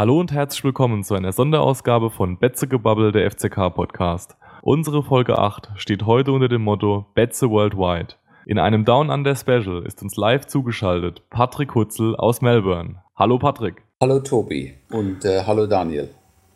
Hallo 0.00 0.18
und 0.18 0.32
herzlich 0.32 0.64
willkommen 0.64 1.04
zu 1.04 1.12
einer 1.14 1.30
Sonderausgabe 1.30 2.08
von 2.08 2.38
Betzegebabbel, 2.38 3.12
der 3.12 3.30
FCK 3.30 3.68
Podcast. 3.68 4.34
Unsere 4.62 5.02
Folge 5.02 5.36
8 5.36 5.72
steht 5.76 6.06
heute 6.06 6.32
unter 6.32 6.48
dem 6.48 6.62
Motto 6.62 7.04
Betze 7.12 7.50
Worldwide. 7.50 8.14
In 8.46 8.58
einem 8.58 8.86
Down 8.86 9.10
Under 9.10 9.36
Special 9.36 9.82
ist 9.84 10.00
uns 10.00 10.16
live 10.16 10.46
zugeschaltet 10.46 11.28
Patrick 11.28 11.74
Hutzel 11.74 12.16
aus 12.16 12.40
Melbourne. 12.40 13.02
Hallo 13.14 13.38
Patrick. 13.38 13.82
Hallo 14.00 14.20
Tobi 14.20 14.72
und 14.90 15.26
äh, 15.26 15.44
hallo 15.46 15.66
Daniel. 15.66 16.08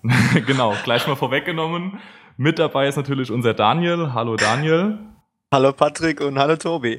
genau, 0.46 0.72
gleich 0.82 1.06
mal 1.06 1.14
vorweggenommen. 1.14 1.98
Mit 2.38 2.58
dabei 2.58 2.88
ist 2.88 2.96
natürlich 2.96 3.30
unser 3.30 3.52
Daniel. 3.52 4.14
Hallo 4.14 4.36
Daniel. 4.36 5.00
Hallo 5.52 5.74
Patrick 5.74 6.22
und 6.22 6.38
hallo 6.38 6.56
Tobi. 6.56 6.98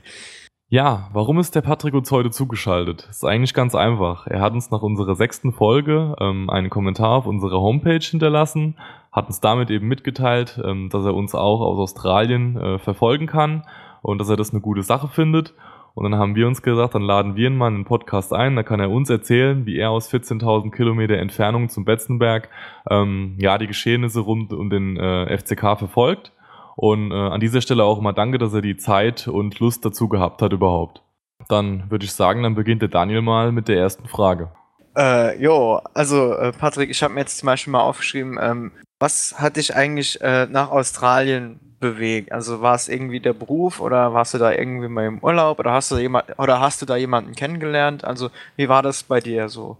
Ja, 0.67 1.09
warum 1.13 1.37
ist 1.37 1.53
der 1.53 1.61
Patrick 1.61 1.93
uns 1.93 2.11
heute 2.11 2.31
zugeschaltet? 2.31 3.05
Ist 3.11 3.23
eigentlich 3.23 3.53
ganz 3.53 3.75
einfach. 3.75 4.25
Er 4.25 4.41
hat 4.41 4.53
uns 4.53 4.71
nach 4.71 4.81
unserer 4.81 5.13
sechsten 5.13 5.53
Folge 5.53 6.15
ähm, 6.19 6.49
einen 6.49 6.71
Kommentar 6.71 7.11
auf 7.11 7.27
unserer 7.27 7.61
Homepage 7.61 7.99
hinterlassen, 7.99 8.75
hat 9.11 9.27
uns 9.27 9.39
damit 9.39 9.69
eben 9.69 9.87
mitgeteilt, 9.87 10.59
ähm, 10.65 10.89
dass 10.89 11.05
er 11.05 11.13
uns 11.13 11.35
auch 11.35 11.61
aus 11.61 11.77
Australien 11.77 12.57
äh, 12.57 12.79
verfolgen 12.79 13.27
kann 13.27 13.63
und 14.01 14.17
dass 14.19 14.29
er 14.29 14.37
das 14.37 14.53
eine 14.53 14.61
gute 14.61 14.81
Sache 14.81 15.07
findet. 15.07 15.53
Und 15.93 16.03
dann 16.03 16.19
haben 16.19 16.33
wir 16.33 16.47
uns 16.47 16.63
gesagt, 16.63 16.95
dann 16.95 17.03
laden 17.03 17.35
wir 17.35 17.47
ihn 17.47 17.57
mal 17.57 17.67
in 17.67 17.75
den 17.75 17.85
Podcast 17.85 18.33
ein, 18.33 18.55
da 18.55 18.63
kann 18.63 18.79
er 18.79 18.89
uns 18.89 19.11
erzählen, 19.11 19.67
wie 19.67 19.77
er 19.77 19.91
aus 19.91 20.11
14.000 20.11 20.71
Kilometer 20.71 21.17
Entfernung 21.17 21.69
zum 21.69 21.85
Betzenberg 21.85 22.49
ähm, 22.89 23.37
ja 23.39 23.59
die 23.59 23.67
Geschehnisse 23.67 24.21
rund 24.21 24.51
um 24.51 24.71
den 24.71 24.97
äh, 24.97 25.37
FCK 25.37 25.77
verfolgt. 25.77 26.31
Und 26.75 27.11
äh, 27.11 27.15
an 27.15 27.39
dieser 27.39 27.61
Stelle 27.61 27.83
auch 27.83 28.01
mal 28.01 28.13
danke, 28.13 28.37
dass 28.37 28.53
er 28.53 28.61
die 28.61 28.77
Zeit 28.77 29.27
und 29.27 29.59
Lust 29.59 29.85
dazu 29.85 30.09
gehabt 30.09 30.41
hat 30.41 30.53
überhaupt. 30.53 31.01
Dann 31.47 31.89
würde 31.89 32.05
ich 32.05 32.13
sagen, 32.13 32.43
dann 32.43 32.55
beginnt 32.55 32.81
der 32.81 32.89
Daniel 32.89 33.21
mal 33.21 33.51
mit 33.51 33.67
der 33.67 33.77
ersten 33.77 34.07
Frage. 34.07 34.51
Äh, 34.97 35.41
jo, 35.41 35.81
also 35.93 36.33
äh, 36.33 36.51
Patrick, 36.51 36.89
ich 36.89 37.03
habe 37.03 37.13
mir 37.13 37.21
jetzt 37.21 37.37
zum 37.37 37.47
Beispiel 37.47 37.71
mal 37.71 37.81
aufgeschrieben, 37.81 38.37
ähm, 38.41 38.71
was 38.99 39.35
hat 39.37 39.57
dich 39.57 39.75
eigentlich 39.75 40.21
äh, 40.21 40.47
nach 40.49 40.71
Australien 40.71 41.59
bewegt? 41.79 42.31
Also 42.31 42.61
war 42.61 42.75
es 42.75 42.87
irgendwie 42.87 43.19
der 43.19 43.33
Beruf 43.33 43.81
oder 43.81 44.13
warst 44.13 44.33
du 44.33 44.37
da 44.37 44.51
irgendwie 44.51 44.87
mal 44.87 45.05
im 45.05 45.19
Urlaub 45.19 45.59
oder 45.59 45.73
hast 45.73 45.91
du 45.91 45.95
da 45.95 46.01
jemand 46.01 46.39
oder 46.39 46.61
hast 46.61 46.81
du 46.81 46.85
da 46.85 46.95
jemanden 46.95 47.33
kennengelernt? 47.33 48.05
Also 48.05 48.29
wie 48.55 48.69
war 48.69 48.81
das 48.81 49.03
bei 49.03 49.19
dir 49.19 49.49
so? 49.49 49.77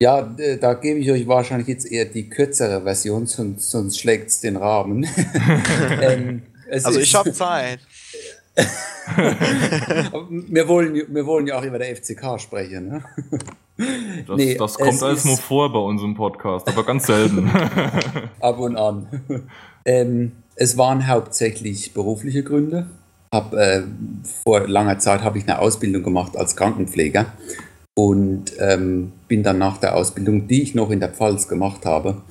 Ja, 0.00 0.22
da 0.60 0.74
gebe 0.74 1.00
ich 1.00 1.10
euch 1.10 1.26
wahrscheinlich 1.26 1.66
jetzt 1.66 1.90
eher 1.90 2.04
die 2.04 2.28
kürzere 2.28 2.82
Version, 2.82 3.26
sonst, 3.26 3.68
sonst 3.68 3.98
schlägt 3.98 4.28
es 4.28 4.40
den 4.40 4.56
Rahmen. 4.56 5.04
ähm, 6.00 6.42
also 6.70 7.00
ich 7.00 7.12
habe 7.16 7.32
Zeit. 7.32 7.80
wir, 10.28 10.68
wollen, 10.68 11.02
wir 11.08 11.26
wollen 11.26 11.48
ja 11.48 11.58
auch 11.58 11.64
über 11.64 11.78
der 11.78 11.96
FCK 11.96 12.40
sprechen. 12.40 12.88
Ne? 12.88 13.04
Das, 14.26 14.36
nee, 14.36 14.54
das 14.54 14.74
kommt 14.74 15.02
alles 15.02 15.24
nur 15.24 15.36
vor 15.36 15.72
bei 15.72 15.78
unserem 15.78 16.14
Podcast, 16.14 16.68
aber 16.68 16.84
ganz 16.84 17.06
selten. 17.06 17.48
Ab 18.40 18.58
und 18.58 18.76
an. 18.76 19.08
Ähm, 19.84 20.32
es 20.54 20.76
waren 20.76 21.06
hauptsächlich 21.08 21.92
berufliche 21.94 22.42
Gründe. 22.42 22.88
Hab, 23.32 23.52
äh, 23.52 23.82
vor 24.44 24.66
langer 24.66 24.98
Zeit 24.98 25.22
habe 25.22 25.38
ich 25.38 25.44
eine 25.44 25.60
Ausbildung 25.60 26.02
gemacht 26.02 26.36
als 26.36 26.56
Krankenpfleger 26.56 27.26
und 27.98 28.52
ähm, 28.60 29.10
bin 29.26 29.42
dann 29.42 29.58
nach 29.58 29.78
der 29.78 29.96
Ausbildung, 29.96 30.46
die 30.46 30.62
ich 30.62 30.72
noch 30.72 30.92
in 30.92 31.00
der 31.00 31.08
Pfalz 31.08 31.48
gemacht 31.48 31.84
habe, 31.84 32.22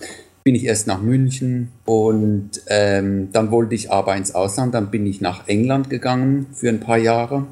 bin 0.45 0.55
ich 0.55 0.63
erst 0.63 0.87
nach 0.87 1.01
München 1.01 1.73
und 1.83 2.51
ähm, 2.67 3.33
dann 3.33 3.51
wollte 3.51 3.75
ich 3.75 3.91
aber 3.91 4.15
ins 4.15 4.33
Ausland. 4.33 4.73
Dann 4.73 4.91
bin 4.91 5.05
ich 5.05 5.19
nach 5.19 5.45
England 5.49 5.89
gegangen 5.89 6.45
für 6.53 6.69
ein 6.69 6.79
paar 6.79 6.97
Jahre 6.97 7.47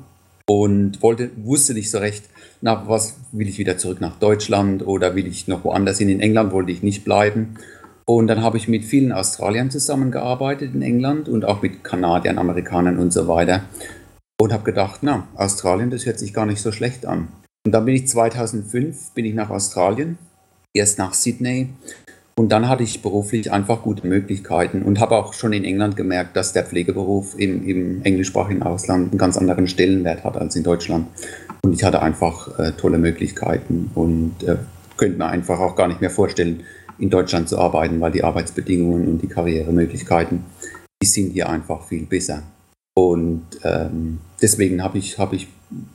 und 0.47 1.03
wollte, 1.03 1.29
wusste 1.35 1.73
nicht 1.73 1.91
so 1.91 1.97
recht, 1.97 2.23
nach 2.61 2.87
was 2.87 3.17
will 3.33 3.49
ich 3.49 3.57
wieder 3.57 3.77
zurück 3.77 3.99
nach 3.99 4.17
Deutschland 4.17 4.87
oder 4.87 5.13
will 5.13 5.27
ich 5.27 5.49
noch 5.49 5.65
woanders 5.65 5.97
hin. 5.97 6.07
In 6.07 6.21
England 6.21 6.53
wollte 6.53 6.71
ich 6.71 6.83
nicht 6.83 7.03
bleiben. 7.03 7.55
Und 8.05 8.27
dann 8.27 8.41
habe 8.41 8.55
ich 8.55 8.69
mit 8.69 8.85
vielen 8.85 9.11
Australiern 9.11 9.71
zusammengearbeitet 9.71 10.73
in 10.73 10.83
England 10.83 11.27
und 11.27 11.43
auch 11.43 11.61
mit 11.61 11.83
Kanadiern, 11.83 12.37
Amerikanern 12.37 12.97
und 12.97 13.11
so 13.11 13.27
weiter. 13.27 13.65
Und 14.39 14.53
habe 14.53 14.63
gedacht, 14.63 14.99
na, 15.01 15.27
Australien, 15.35 15.89
das 15.89 16.05
hört 16.05 16.17
sich 16.17 16.33
gar 16.33 16.45
nicht 16.45 16.61
so 16.61 16.71
schlecht 16.71 17.05
an. 17.05 17.27
Und 17.65 17.71
dann 17.71 17.85
bin 17.85 17.95
ich 17.95 18.07
2005 18.07 19.11
bin 19.11 19.25
ich 19.25 19.33
nach 19.33 19.49
Australien, 19.49 20.17
erst 20.73 20.99
nach 20.99 21.13
Sydney. 21.13 21.69
Und 22.37 22.49
dann 22.51 22.67
hatte 22.67 22.83
ich 22.83 23.01
beruflich 23.01 23.51
einfach 23.51 23.81
gute 23.81 24.05
Möglichkeiten 24.05 24.83
und 24.83 24.99
habe 24.99 25.15
auch 25.15 25.33
schon 25.33 25.53
in 25.53 25.63
England 25.63 25.95
gemerkt, 25.95 26.35
dass 26.35 26.53
der 26.53 26.65
Pflegeberuf 26.65 27.33
im, 27.39 27.65
im 27.65 28.03
englischsprachigen 28.03 28.61
Ausland 28.61 29.11
einen 29.11 29.17
ganz 29.17 29.37
anderen 29.37 29.67
Stellenwert 29.67 30.23
hat 30.23 30.37
als 30.37 30.55
in 30.55 30.63
Deutschland. 30.63 31.07
Und 31.63 31.73
ich 31.73 31.83
hatte 31.83 32.01
einfach 32.01 32.59
äh, 32.59 32.73
tolle 32.73 32.97
Möglichkeiten 32.97 33.89
und 33.95 34.43
äh, 34.43 34.57
könnte 34.97 35.17
mir 35.17 35.27
einfach 35.27 35.59
auch 35.59 35.75
gar 35.75 35.87
nicht 35.87 36.01
mehr 36.01 36.09
vorstellen, 36.09 36.63
in 36.99 37.09
Deutschland 37.09 37.49
zu 37.49 37.57
arbeiten, 37.57 37.99
weil 37.99 38.11
die 38.11 38.23
Arbeitsbedingungen 38.23 39.07
und 39.07 39.21
die 39.21 39.27
Karrieremöglichkeiten, 39.27 40.43
die 41.01 41.07
sind 41.07 41.31
hier 41.31 41.49
einfach 41.49 41.87
viel 41.87 42.05
besser. 42.05 42.43
Und 42.97 43.45
ähm, 43.63 44.19
deswegen 44.41 44.83
habe 44.83 44.97
ich, 44.97 45.17
hab 45.17 45.33
ich, 45.33 45.47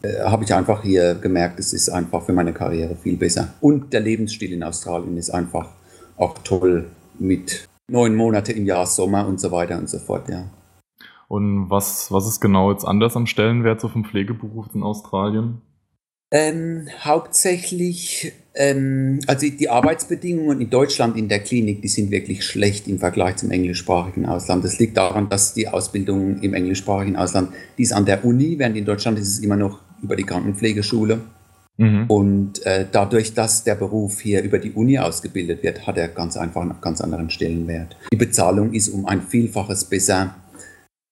äh, 0.03 0.23
hab 0.23 0.43
ich 0.43 0.53
einfach 0.55 0.83
hier 0.83 1.15
gemerkt, 1.15 1.59
es 1.59 1.73
ist 1.73 1.89
einfach 1.89 2.23
für 2.23 2.33
meine 2.33 2.53
Karriere 2.53 2.97
viel 2.97 3.17
besser. 3.17 3.55
Und 3.61 3.93
der 3.93 4.01
Lebensstil 4.01 4.53
in 4.53 4.63
Australien 4.63 5.17
ist 5.17 5.31
einfach 5.31 5.69
auch 6.17 6.35
toll 6.45 6.87
mit 7.19 7.69
neun 7.91 8.15
Monate 8.15 8.53
im 8.53 8.67
Jahr 8.67 8.87
Sommer 8.87 9.27
und 9.27 9.41
so 9.41 9.51
weiter 9.51 9.79
und 9.79 9.89
so 9.89 9.99
fort, 9.99 10.29
ja. 10.29 10.45
Und 11.29 11.71
was, 11.71 12.11
was 12.11 12.27
ist 12.27 12.41
genau 12.41 12.73
jetzt 12.73 12.85
anders 12.85 13.17
am 13.17 13.27
Stellenwert 13.27 13.81
so 13.81 13.89
vom 13.89 14.05
Pflegeberuf 14.05 14.67
in 14.75 14.83
Australien? 14.83 15.63
Ähm, 16.33 16.87
hauptsächlich, 17.01 18.33
ähm, 18.55 19.19
also 19.27 19.49
die 19.49 19.69
Arbeitsbedingungen 19.69 20.61
in 20.61 20.71
Deutschland 20.71 21.17
in 21.17 21.29
der 21.29 21.41
Klinik, 21.41 21.83
die 21.83 21.89
sind 21.89 22.13
wirklich 22.13 22.45
schlecht 22.45 22.87
im 22.87 23.01
Vergleich 23.01 23.37
zum 23.37 23.51
englischsprachigen 23.51 24.27
Ausland. 24.27 24.65
Das 24.65 24.79
liegt 24.79 24.97
daran, 24.97 25.29
dass 25.29 25.55
die 25.55 25.67
Ausbildung 25.67 26.41
im 26.41 26.55
englischsprachigen 26.55 27.17
Ausland, 27.17 27.51
die 27.77 27.83
ist 27.83 27.93
an 27.93 28.05
der 28.05 28.25
Uni, 28.25 28.59
während 28.59 28.77
in 28.77 28.85
Deutschland 28.85 29.19
ist 29.19 29.29
es 29.29 29.39
immer 29.41 29.57
noch 29.57 29.81
über 30.03 30.15
die 30.15 30.23
Krankenpflegeschule. 30.23 31.21
Mhm. 31.79 32.05
Und 32.07 32.65
äh, 32.65 32.87
dadurch, 32.91 33.35
dass 33.35 33.65
der 33.65 33.75
Beruf 33.75 34.21
hier 34.21 34.43
über 34.43 34.59
die 34.59 34.71
Uni 34.73 34.99
ausgebildet 34.99 35.65
wird, 35.65 35.87
hat 35.87 35.97
er 35.97 36.09
ganz 36.09 36.37
einfach 36.37 36.61
einen 36.61 36.81
ganz 36.81 37.01
anderen 37.01 37.31
Stellenwert. 37.31 37.97
Die 38.13 38.17
Bezahlung 38.17 38.73
ist 38.73 38.91
um 38.91 39.07
ein 39.07 39.23
Vielfaches 39.23 39.87
besser, 39.87 40.37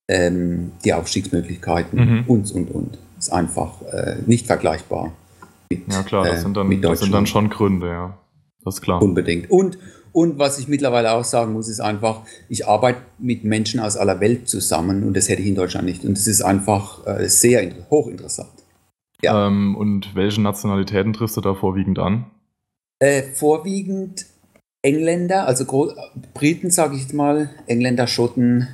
ähm, 0.09 0.73
die 0.85 0.93
Aufstiegsmöglichkeiten 0.93 1.99
mhm. 1.99 2.25
und, 2.29 2.53
und, 2.53 2.71
und 2.71 2.99
ist 3.19 3.33
einfach 3.33 3.83
äh, 3.83 4.17
nicht 4.27 4.47
vergleichbar. 4.47 5.13
Mit, 5.71 5.93
ja 5.93 6.03
klar, 6.03 6.25
das, 6.25 6.39
äh, 6.39 6.43
sind 6.43 6.57
dann, 6.57 6.81
das 6.81 7.01
sind 7.01 7.13
dann 7.13 7.27
schon 7.27 7.51
Gründe, 7.51 7.89
ja. 7.89 8.19
Das 8.65 8.77
ist 8.77 8.81
klar. 8.81 9.03
Unbedingt. 9.03 9.51
Und, 9.51 9.79
und 10.13 10.39
was 10.39 10.59
ich 10.59 10.69
mittlerweile 10.69 11.13
auch 11.13 11.25
sagen 11.25 11.53
muss, 11.53 11.69
ist 11.69 11.81
einfach, 11.81 12.23
ich 12.49 12.67
arbeite 12.67 13.01
mit 13.19 13.45
Menschen 13.45 13.81
aus 13.81 13.97
aller 13.97 14.21
Welt 14.21 14.49
zusammen 14.49 15.05
und 15.05 15.17
das 15.17 15.29
hätte 15.29 15.43
ich 15.43 15.49
in 15.49 15.55
Deutschland 15.55 15.87
nicht. 15.87 16.05
Und 16.05 16.17
das 16.17 16.27
ist 16.27 16.43
einfach 16.43 17.07
äh, 17.07 17.29
sehr 17.29 17.71
hochinteressant. 17.91 18.51
Ja. 19.23 19.47
Ähm, 19.47 19.77
und 19.77 20.15
welche 20.15 20.41
Nationalitäten 20.41 21.13
triffst 21.13 21.37
du 21.37 21.41
da 21.41 21.55
vorwiegend 21.55 21.99
an? 21.99 22.27
Äh, 23.01 23.23
vorwiegend 23.23 24.27
Engländer, 24.83 25.47
also 25.47 25.65
Gro 25.65 25.93
Briten, 26.35 26.71
sage 26.71 26.95
ich 26.97 27.03
jetzt 27.03 27.15
mal, 27.15 27.51
Engländer, 27.67 28.07
Schotten, 28.07 28.69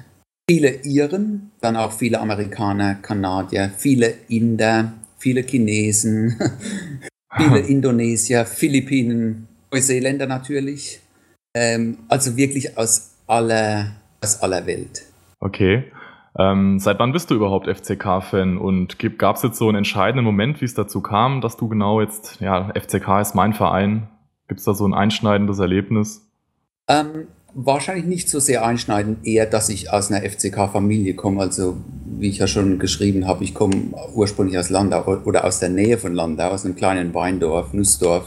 viele 0.49 0.83
Iren, 0.85 1.51
dann 1.61 1.77
auch 1.77 1.93
viele 1.93 2.21
Amerikaner, 2.21 2.97
Kanadier, 2.97 3.71
viele 3.77 4.15
Inder, 4.29 4.93
viele 5.19 5.43
Chinesen, 5.43 6.39
viele 7.37 7.61
Indonesier, 7.61 8.45
Philippinen, 8.45 9.49
Neuseeländer 9.73 10.27
natürlich. 10.27 11.01
Ähm, 11.57 11.99
also 12.09 12.37
wirklich 12.37 12.77
aus 12.77 13.15
aller, 13.27 13.93
aus 14.21 14.43
aller 14.43 14.67
Welt. 14.67 15.05
Okay. 15.41 15.85
Ähm, 16.37 16.81
seit 16.81 16.99
wann 16.99 17.13
bist 17.13 17.31
du 17.31 17.37
überhaupt 17.37 17.69
FCK-Fan 17.69 18.59
und 18.59 18.99
gab 19.19 19.37
es 19.37 19.43
jetzt 19.43 19.57
so 19.57 19.69
einen 19.69 19.79
entscheidenden 19.79 20.25
Moment, 20.25 20.61
wie 20.61 20.65
es 20.65 20.75
dazu 20.75 21.01
kam, 21.01 21.41
dass 21.41 21.57
du 21.57 21.69
genau 21.69 22.01
jetzt, 22.01 22.41
ja, 22.41 22.73
FCK 22.75 23.21
ist 23.21 23.35
mein 23.37 23.53
Verein? 23.53 24.09
Gibt 24.49 24.59
es 24.59 24.65
da 24.65 24.75
so 24.75 24.87
ein 24.87 24.95
einschneidendes 24.95 25.61
Erlebnis? 25.61 26.29
Ähm, 26.89 27.29
wahrscheinlich 27.55 28.07
nicht 28.07 28.29
so 28.29 28.41
sehr 28.41 28.65
einschneidend, 28.65 29.27
eher, 29.27 29.47
dass 29.47 29.69
ich 29.69 29.91
aus 29.93 30.11
einer 30.11 30.29
FCK-Familie 30.29 31.15
komme. 31.15 31.41
Also, 31.41 31.77
wie 32.19 32.29
ich 32.29 32.39
ja 32.39 32.47
schon 32.47 32.79
geschrieben 32.79 33.27
habe, 33.27 33.45
ich 33.45 33.55
komme 33.55 33.75
ursprünglich 34.15 34.59
aus 34.59 34.71
Landau 34.71 35.23
oder 35.25 35.45
aus 35.45 35.61
der 35.61 35.69
Nähe 35.69 35.99
von 35.99 36.15
Landau, 36.15 36.49
aus 36.49 36.65
einem 36.65 36.77
kleinen 36.77 37.15
Weindorf, 37.15 37.73
Nussdorf 37.73 38.27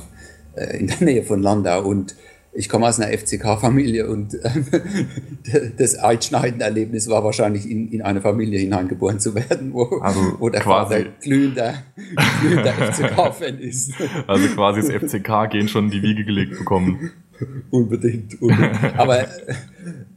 äh, 0.56 0.78
in 0.78 0.88
der 0.88 0.98
Nähe 1.02 1.24
von 1.24 1.42
Landau. 1.42 1.84
Und 1.84 2.16
ich 2.54 2.70
komme 2.70 2.88
aus 2.88 3.00
einer 3.00 3.16
FCK-Familie 3.16 4.08
und 4.08 4.34
äh, 4.34 4.50
das 5.78 5.96
einschneidende 5.96 6.66
Erlebnis 6.66 7.08
war 7.08 7.24
wahrscheinlich 7.24 7.70
in, 7.70 7.92
in 7.92 8.02
eine 8.02 8.20
Familie 8.20 8.60
hineingeboren 8.60 9.20
zu 9.20 9.36
werden, 9.36 9.74
wo, 9.74 9.84
also 10.00 10.20
wo 10.40 10.50
der 10.50 10.62
quasi 10.62 10.96
Vater 10.96 11.10
glühender, 11.22 11.84
glühender 12.42 12.74
FCK-Fan 12.74 13.60
ist. 13.60 13.94
Also 14.28 14.48
quasi 14.50 14.82
das 14.82 14.90
FCK 14.90 15.50
gehen 15.52 15.68
schon 15.68 15.86
in 15.86 15.92
die 15.92 16.02
Wiege 16.02 16.26
gelegt 16.26 16.58
bekommen. 16.58 17.12
unbedingt, 17.72 18.42
unbedingt. 18.42 18.98
Aber 18.98 19.28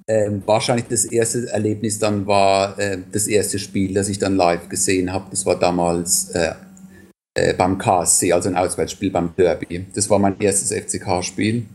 äh, 0.07 0.31
wahrscheinlich 0.47 0.87
das 0.89 1.05
erste 1.05 1.49
Erlebnis 1.51 1.99
dann 1.99 2.27
war 2.27 2.79
äh, 2.79 2.99
das 3.13 3.27
erste 3.27 3.59
Spiel, 3.59 3.95
das 3.95 4.09
ich 4.09 4.19
dann 4.19 4.37
live 4.37 4.69
gesehen 4.69 5.13
habe. 5.13 5.27
Das 5.31 5.47
war 5.47 5.59
damals 5.59 6.31
äh, 6.31 6.53
äh 7.35 7.55
beim 7.55 7.79
KSC, 7.79 8.33
also 8.33 8.49
ein 8.49 8.57
Auswärtsspiel 8.57 9.11
beim 9.11 9.31
Derby. 9.37 9.87
Das 9.95 10.11
war 10.11 10.19
mein 10.19 10.39
erstes 10.41 10.73
FCK-Spiel. 10.73 11.67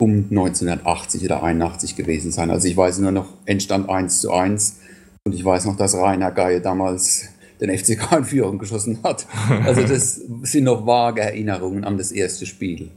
um 0.00 0.26
1980 0.30 1.24
oder 1.24 1.42
81 1.42 1.94
gewesen 1.94 2.32
sein. 2.32 2.50
Also 2.50 2.68
ich 2.68 2.76
weiß 2.76 3.00
nur 3.00 3.12
noch, 3.12 3.34
Endstand 3.44 3.90
1 3.90 4.20
zu 4.20 4.32
1 4.32 4.80
und 5.24 5.34
ich 5.34 5.44
weiß 5.44 5.66
noch, 5.66 5.76
dass 5.76 5.94
Rainer 5.94 6.30
Geier 6.30 6.60
damals 6.60 7.28
den 7.60 7.76
FCK 7.76 8.18
in 8.18 8.24
Führung 8.24 8.58
geschossen 8.58 8.98
hat. 9.02 9.26
Also 9.64 9.82
das 9.82 10.20
sind 10.42 10.64
noch 10.64 10.86
vage 10.86 11.20
Erinnerungen 11.20 11.84
an 11.84 11.98
das 11.98 12.12
erste 12.12 12.46
Spiel. 12.46 12.90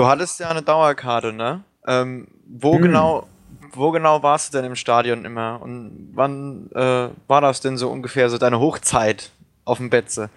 Du 0.00 0.06
hattest 0.06 0.40
ja 0.40 0.48
eine 0.48 0.62
Dauerkarte, 0.62 1.30
ne? 1.30 1.62
Ähm, 1.86 2.28
wo 2.48 2.76
hm. 2.76 2.80
genau 2.84 3.26
wo 3.74 3.90
genau 3.90 4.22
warst 4.22 4.54
du 4.54 4.56
denn 4.56 4.64
im 4.64 4.74
Stadion 4.74 5.26
immer? 5.26 5.60
Und 5.60 6.12
wann 6.14 6.70
äh, 6.74 7.08
war 7.26 7.42
das 7.42 7.60
denn 7.60 7.76
so 7.76 7.90
ungefähr 7.90 8.30
so 8.30 8.38
deine 8.38 8.60
Hochzeit 8.60 9.30
auf 9.66 9.76
dem 9.76 9.90
Betze? 9.90 10.30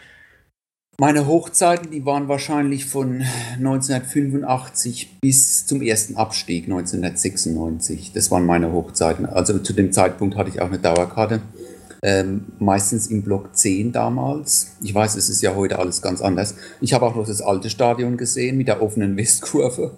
Meine 0.99 1.27
Hochzeiten, 1.27 1.91
die 1.91 2.05
waren 2.05 2.27
wahrscheinlich 2.27 2.87
von 2.87 3.23
1985 3.53 5.21
bis 5.21 5.65
zum 5.65 5.81
ersten 5.81 6.17
Abstieg 6.17 6.65
1996. 6.65 8.11
Das 8.11 8.31
waren 8.31 8.45
meine 8.45 8.73
Hochzeiten. 8.73 9.25
Also 9.25 9.59
zu 9.59 9.71
dem 9.71 9.93
Zeitpunkt 9.93 10.35
hatte 10.35 10.49
ich 10.49 10.59
auch 10.59 10.67
eine 10.67 10.79
Dauerkarte. 10.79 11.41
Ähm, 12.05 12.43
meistens 12.59 13.07
im 13.07 13.21
Block 13.21 13.55
10 13.55 13.93
damals. 13.93 14.75
Ich 14.81 14.93
weiß, 14.93 15.15
es 15.15 15.29
ist 15.29 15.41
ja 15.41 15.55
heute 15.55 15.79
alles 15.79 16.01
ganz 16.01 16.21
anders. 16.21 16.55
Ich 16.81 16.93
habe 16.93 17.05
auch 17.05 17.15
noch 17.15 17.25
das 17.25 17.41
alte 17.41 17.69
Stadion 17.69 18.17
gesehen 18.17 18.57
mit 18.57 18.67
der 18.67 18.81
offenen 18.81 19.15
Westkurve. 19.17 19.91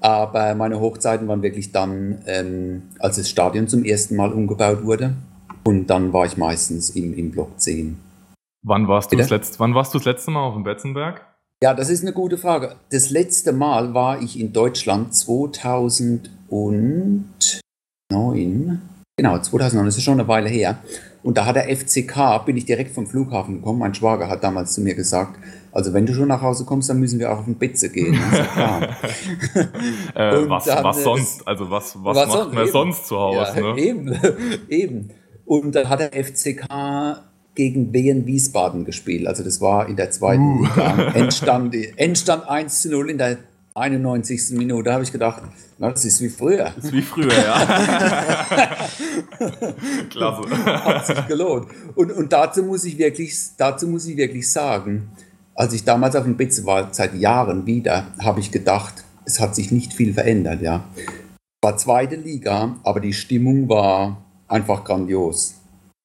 Aber 0.00 0.54
meine 0.54 0.78
Hochzeiten 0.78 1.26
waren 1.28 1.42
wirklich 1.42 1.72
dann, 1.72 2.18
ähm, 2.26 2.82
als 2.98 3.16
das 3.16 3.30
Stadion 3.30 3.66
zum 3.66 3.84
ersten 3.84 4.14
Mal 4.14 4.30
umgebaut 4.30 4.84
wurde. 4.84 5.14
Und 5.64 5.86
dann 5.86 6.12
war 6.12 6.26
ich 6.26 6.36
meistens 6.36 6.90
im, 6.90 7.14
im 7.14 7.30
Block 7.30 7.58
10. 7.58 7.96
Wann 8.64 8.86
warst, 8.86 9.10
du 9.10 9.16
das 9.16 9.30
letzte, 9.30 9.58
wann 9.58 9.74
warst 9.74 9.94
du 9.94 9.98
das 9.98 10.04
letzte 10.04 10.30
Mal 10.30 10.42
auf 10.42 10.54
dem 10.54 10.64
Betzenberg? 10.64 11.22
Ja, 11.62 11.74
das 11.74 11.88
ist 11.88 12.02
eine 12.02 12.12
gute 12.12 12.36
Frage. 12.36 12.76
Das 12.90 13.10
letzte 13.10 13.52
Mal 13.52 13.94
war 13.94 14.20
ich 14.20 14.38
in 14.38 14.52
Deutschland 14.52 15.14
2009. 15.14 17.24
Genau, 19.16 19.38
2009, 19.38 19.86
das 19.86 19.96
ist 19.96 20.02
schon 20.02 20.20
eine 20.20 20.28
Weile 20.28 20.48
her. 20.48 20.78
Und 21.22 21.36
da 21.38 21.46
hat 21.46 21.56
der 21.56 21.74
FCK, 21.74 22.44
bin 22.44 22.56
ich 22.56 22.64
direkt 22.64 22.92
vom 22.92 23.06
Flughafen 23.06 23.56
gekommen. 23.56 23.78
Mein 23.78 23.94
Schwager 23.94 24.28
hat 24.28 24.42
damals 24.42 24.74
zu 24.74 24.80
mir 24.80 24.94
gesagt, 24.94 25.38
also 25.70 25.94
wenn 25.94 26.04
du 26.04 26.14
schon 26.14 26.28
nach 26.28 26.42
Hause 26.42 26.64
kommst, 26.64 26.90
dann 26.90 26.98
müssen 26.98 27.18
wir 27.18 27.32
auch 27.32 27.38
auf 27.38 27.44
den 27.44 27.56
Betze 27.56 27.90
gehen. 27.90 28.18
Äh, 30.14 30.48
was, 30.48 30.64
dann, 30.64 30.84
was 30.84 31.02
sonst? 31.02 31.46
Also 31.46 31.70
was, 31.70 31.96
was, 32.02 32.16
was 32.16 32.28
macht 32.28 32.52
man 32.52 32.68
sonst 32.68 33.06
zu 33.06 33.16
Hause? 33.16 33.52
Ja, 33.56 33.72
ne? 33.72 33.78
Eben, 33.80 34.18
eben. 34.68 35.10
Und 35.46 35.74
dann 35.74 35.88
hat 35.88 36.00
der 36.00 36.12
FCK 36.12 36.66
gegen 37.54 37.92
Wien 37.92 38.26
Wiesbaden 38.26 38.84
gespielt. 38.84 39.26
Also 39.26 39.42
das 39.42 39.60
war 39.60 39.88
in 39.88 39.96
der 39.96 40.10
zweiten 40.10 40.60
uh. 40.60 40.62
Liga. 40.64 41.12
Endstand, 41.14 41.74
Endstand 41.96 42.48
1 42.48 42.82
zu 42.82 42.90
0 42.90 43.10
in 43.10 43.18
der 43.18 43.38
91. 43.74 44.50
Minute. 44.50 44.84
Da 44.84 44.94
habe 44.94 45.04
ich 45.04 45.12
gedacht, 45.12 45.42
na, 45.78 45.90
das 45.90 46.04
ist 46.04 46.20
wie 46.20 46.28
früher. 46.28 46.72
Das 46.76 46.84
ist 46.84 46.92
wie 46.92 47.02
früher, 47.02 47.32
ja. 47.32 47.66
Klasse. 50.10 50.64
Hat 50.64 51.06
sich 51.06 51.26
gelohnt. 51.26 51.68
Und, 51.94 52.12
und 52.12 52.32
dazu, 52.32 52.62
muss 52.62 52.84
ich 52.84 52.98
wirklich, 52.98 53.34
dazu 53.56 53.88
muss 53.88 54.06
ich 54.06 54.16
wirklich 54.16 54.50
sagen, 54.50 55.10
als 55.54 55.72
ich 55.72 55.84
damals 55.84 56.16
auf 56.16 56.24
dem 56.24 56.36
Bitze 56.36 56.64
war, 56.66 56.92
seit 56.92 57.14
Jahren 57.14 57.66
wieder, 57.66 58.08
habe 58.20 58.40
ich 58.40 58.50
gedacht, 58.50 59.04
es 59.24 59.40
hat 59.40 59.54
sich 59.54 59.70
nicht 59.70 59.92
viel 59.92 60.12
verändert, 60.12 60.62
ja. 60.62 60.84
War 61.62 61.76
zweite 61.76 62.16
Liga, 62.16 62.76
aber 62.82 63.00
die 63.00 63.12
Stimmung 63.12 63.68
war 63.68 64.22
einfach 64.48 64.84
grandios. 64.84 65.54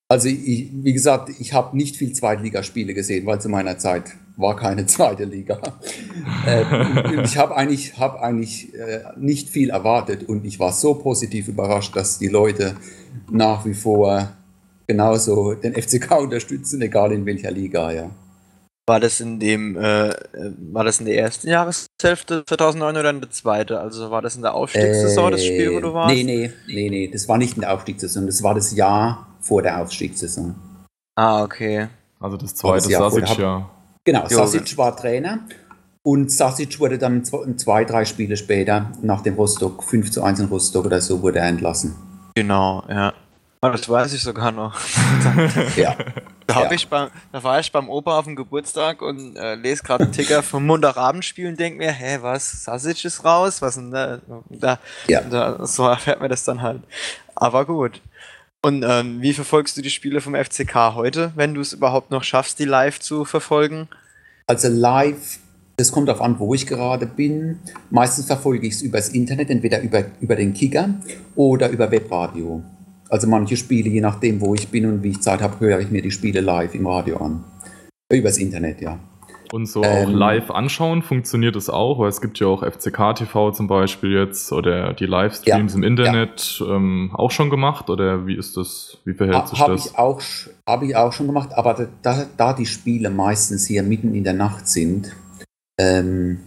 Also 0.10 0.30
ich, 0.30 0.70
wie 0.72 0.94
gesagt, 0.94 1.30
ich 1.40 1.54
habe 1.54 1.76
nicht 1.76 1.98
viel 1.98 2.14
Zweitligaspiele 2.14 2.94
gesehen, 2.94 3.26
weil 3.26 3.42
zu 3.42 3.50
meiner 3.50 3.78
Zeit 3.78 4.16
war 4.38 4.56
keine 4.56 4.86
zweite 4.86 5.26
Liga. 5.26 5.60
äh, 6.46 7.24
ich 7.24 7.38
habe 7.38 7.56
eigentlich, 7.56 7.98
hab 7.98 8.22
eigentlich 8.22 8.74
äh, 8.76 9.04
nicht 9.18 9.50
viel 9.50 9.72
erwartet 9.72 10.30
und 10.30 10.46
ich 10.46 10.60
war 10.60 10.72
so 10.72 10.94
positiv 10.94 11.48
überrascht, 11.48 11.96
dass 11.96 12.20
die 12.20 12.28
Leute 12.28 12.76
nach 13.30 13.66
wie 13.66 13.74
vor 13.74 14.30
genauso 14.86 15.54
den 15.54 15.74
FCK 15.74 16.12
unterstützen, 16.20 16.82
egal 16.82 17.12
in 17.12 17.26
welcher 17.26 17.52
Liga, 17.52 17.92
ja. 17.92 18.10
War 18.90 19.02
das 19.02 19.20
in 19.20 19.38
dem, 19.38 19.76
äh, 19.76 20.14
war 20.72 20.86
das 20.86 21.02
in 21.02 21.08
der 21.08 21.18
ersten 21.18 21.50
Jahreshälfte 21.50 22.46
2009 22.46 22.96
oder 22.96 23.10
in 23.10 23.20
der 23.20 23.30
zweiten? 23.32 23.74
Also 23.74 24.12
war 24.12 24.22
das 24.22 24.38
in 24.38 24.44
der 24.44 24.54
Aufstiegssaison 24.54 25.32
das 25.32 25.44
Spiel, 25.44 25.74
wo 25.74 25.82
du 25.82 25.94
warst? 25.94 26.16
Nee, 26.16 26.24
nee, 26.24 26.52
nee, 26.68 26.90
nee, 26.90 27.10
das 27.12 27.28
war 27.28 27.38
nicht 27.38 27.56
in 27.56 27.62
der 27.62 27.74
Aufstiegssaison, 27.74 28.26
das 28.28 28.42
war 28.44 28.56
das 28.56 28.74
Jahr 28.74 29.28
vor 29.42 29.62
der 29.62 29.82
Aufstiegssaison. 29.82 30.56
Ah, 31.16 31.44
okay. 31.44 31.90
Also 32.20 32.38
das 32.38 32.56
zweite 32.56 32.88
Sasic-Jahr. 32.88 33.77
Genau, 34.08 34.26
Sasic 34.26 34.78
war 34.78 34.96
Trainer 34.96 35.40
und 36.02 36.32
Sasic 36.32 36.80
wurde 36.80 36.98
dann 36.98 37.26
zwei, 37.26 37.84
drei 37.84 38.06
Spiele 38.06 38.38
später, 38.38 38.90
nach 39.02 39.22
dem 39.22 39.36
Rostock, 39.36 39.84
5 39.84 40.12
zu 40.12 40.24
1 40.24 40.40
in 40.40 40.46
Rostock 40.46 40.86
oder 40.86 41.02
so, 41.02 41.22
wurde 41.22 41.40
er 41.40 41.48
entlassen. 41.48 41.94
Genau, 42.34 42.86
ja. 42.88 43.12
Ah, 43.60 43.70
das 43.70 43.90
weiß 43.90 44.14
ich 44.14 44.24
sogar 44.24 44.54
noch. 44.54 44.80
ja. 45.76 45.98
Da, 46.46 46.64
ja. 46.64 46.72
Ich 46.72 46.88
beim, 46.88 47.10
da 47.34 47.44
war 47.44 47.60
ich 47.60 47.70
beim 47.70 47.90
Opa 47.90 48.18
auf 48.18 48.24
dem 48.24 48.38
Geburtstag 48.38 49.02
und 49.02 49.36
äh, 49.36 49.56
lese 49.56 49.84
gerade 49.84 50.06
einen 50.06 50.14
Ticker 50.14 50.42
vom 50.42 50.66
Montagabendspiel 50.66 51.50
und 51.50 51.60
denke 51.60 51.80
mir, 51.80 51.92
hä, 51.92 52.20
was? 52.22 52.64
Sasic 52.64 53.04
ist 53.04 53.26
raus? 53.26 53.62
Was 53.62 53.76
denn 53.76 53.92
da? 53.92 54.20
da, 54.50 54.80
ja. 55.08 55.20
da 55.20 55.68
so 55.68 55.86
erfährt 55.86 56.22
man 56.22 56.30
das 56.30 56.46
dann 56.46 56.62
halt. 56.62 56.82
Aber 57.36 57.66
gut. 57.66 58.00
Und 58.68 58.84
ähm, 58.86 59.22
wie 59.22 59.32
verfolgst 59.32 59.78
du 59.78 59.82
die 59.82 59.90
Spiele 59.90 60.20
vom 60.20 60.36
FCK 60.36 60.94
heute, 60.94 61.32
wenn 61.36 61.54
du 61.54 61.62
es 61.62 61.72
überhaupt 61.72 62.12
noch 62.12 62.26
schaffst, 62.26 62.60
die 62.60 62.66
live 62.66 63.00
zu 63.00 63.24
verfolgen? 63.24 63.88
Also 64.46 64.68
live, 64.68 65.40
das 65.78 65.94
kommt 65.94 66.10
darauf 66.10 66.20
an, 66.20 66.38
wo 66.38 66.54
ich 66.54 66.68
gerade 66.68 67.06
bin. 67.06 67.60
Meistens 67.92 68.26
verfolge 68.26 68.68
ich 68.68 68.74
es 68.74 68.82
übers 68.82 69.08
Internet, 69.08 69.50
entweder 69.52 69.82
über, 69.82 70.04
über 70.20 70.36
den 70.36 70.54
Kicker 70.54 70.90
oder 71.38 71.70
über 71.70 71.90
Webradio. 71.90 72.62
Also 73.08 73.26
manche 73.28 73.56
Spiele, 73.56 73.90
je 73.90 74.02
nachdem, 74.02 74.42
wo 74.42 74.54
ich 74.54 74.68
bin 74.68 74.86
und 74.86 75.02
wie 75.02 75.12
ich 75.12 75.22
Zeit 75.22 75.42
habe, 75.42 75.62
höre 75.62 75.80
ich 75.80 75.90
mir 75.90 76.02
die 76.02 76.12
Spiele 76.12 76.42
live 76.42 76.76
im 76.76 76.88
Radio 76.88 77.20
an. 77.24 77.46
Übers 78.12 78.38
Internet, 78.38 78.82
ja. 78.82 79.00
Und 79.52 79.66
so 79.66 79.84
ähm, 79.84 80.08
auch 80.08 80.12
live 80.12 80.52
anschauen, 80.52 81.02
funktioniert 81.02 81.56
es 81.56 81.70
auch? 81.70 82.00
Weil 82.00 82.10
es 82.10 82.22
gibt 82.22 82.40
ja 82.40 82.48
auch 82.48 82.64
FCK 82.64 83.16
TV 83.16 83.52
zum 83.52 83.68
Beispiel 83.68 84.12
jetzt 84.12 84.52
oder 84.52 84.94
die 84.94 85.06
Livestreams 85.06 85.74
ja, 85.74 85.78
im 85.78 85.84
Internet 85.84 86.60
ja. 86.60 86.76
ähm, 86.76 87.12
auch 87.14 87.32
schon 87.32 87.50
gemacht 87.50 87.90
oder 87.90 88.28
wie 88.28 88.36
ist 88.36 88.58
das, 88.58 88.98
wie 89.06 89.14
verhält 89.14 89.48
sich 89.48 89.60
hab 89.60 89.68
das? 89.68 89.88
Ich 89.88 89.98
Habe 90.68 90.86
ich 90.86 90.96
auch 90.96 91.14
schon 91.14 91.28
gemacht, 91.28 91.50
aber 91.54 91.88
da, 92.02 92.26
da 92.36 92.54
die 92.54 92.66
Spiele 92.66 93.10
meistens 93.10 93.66
hier 93.66 93.84
mitten 93.84 94.14
in 94.16 94.24
der 94.24 94.34
Nacht 94.34 94.68
sind, 94.68 95.16
ähm, 95.80 96.40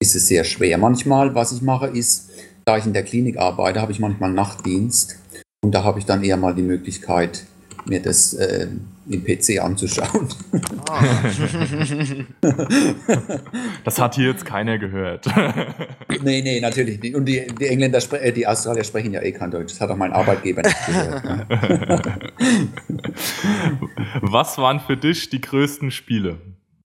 ist 0.00 0.14
es 0.14 0.28
sehr 0.28 0.44
schwer. 0.44 0.78
Manchmal, 0.78 1.34
was 1.34 1.52
ich 1.52 1.62
mache, 1.62 1.86
ist, 1.86 2.30
da 2.64 2.76
ich 2.78 2.86
in 2.86 2.92
der 2.92 3.04
Klinik 3.04 3.38
arbeite, 3.38 3.80
habe 3.80 3.92
ich 3.92 4.00
manchmal 4.00 4.32
Nachtdienst 4.32 5.18
und 5.64 5.74
da 5.74 5.84
habe 5.84 5.98
ich 5.98 6.04
dann 6.04 6.22
eher 6.22 6.36
mal 6.36 6.54
die 6.54 6.62
Möglichkeit, 6.62 7.44
mir 7.86 8.00
das 8.00 8.34
äh, 8.34 8.68
im 9.08 9.24
PC 9.24 9.62
anzuschauen. 9.62 10.28
Ah. 10.90 11.02
das 13.84 14.00
hat 14.00 14.16
hier 14.16 14.30
jetzt 14.30 14.44
keiner 14.44 14.78
gehört. 14.78 15.26
nee, 16.22 16.42
nee, 16.42 16.60
natürlich 16.60 17.00
nicht. 17.00 17.14
Und 17.14 17.26
die, 17.26 17.46
die 17.46 17.66
Engländer, 17.66 18.00
äh, 18.20 18.32
die 18.32 18.46
Australier 18.46 18.84
sprechen 18.84 19.12
ja 19.12 19.22
eh 19.22 19.32
kein 19.32 19.50
Deutsch. 19.50 19.72
Das 19.72 19.80
hat 19.80 19.90
auch 19.90 19.96
mein 19.96 20.12
Arbeitgeber 20.12 20.62
nicht 20.62 20.86
gehört. 20.86 21.24
Ne? 21.24 21.46
Was 24.22 24.58
waren 24.58 24.80
für 24.80 24.96
dich 24.96 25.30
die 25.30 25.40
größten 25.40 25.90
Spiele? 25.90 26.38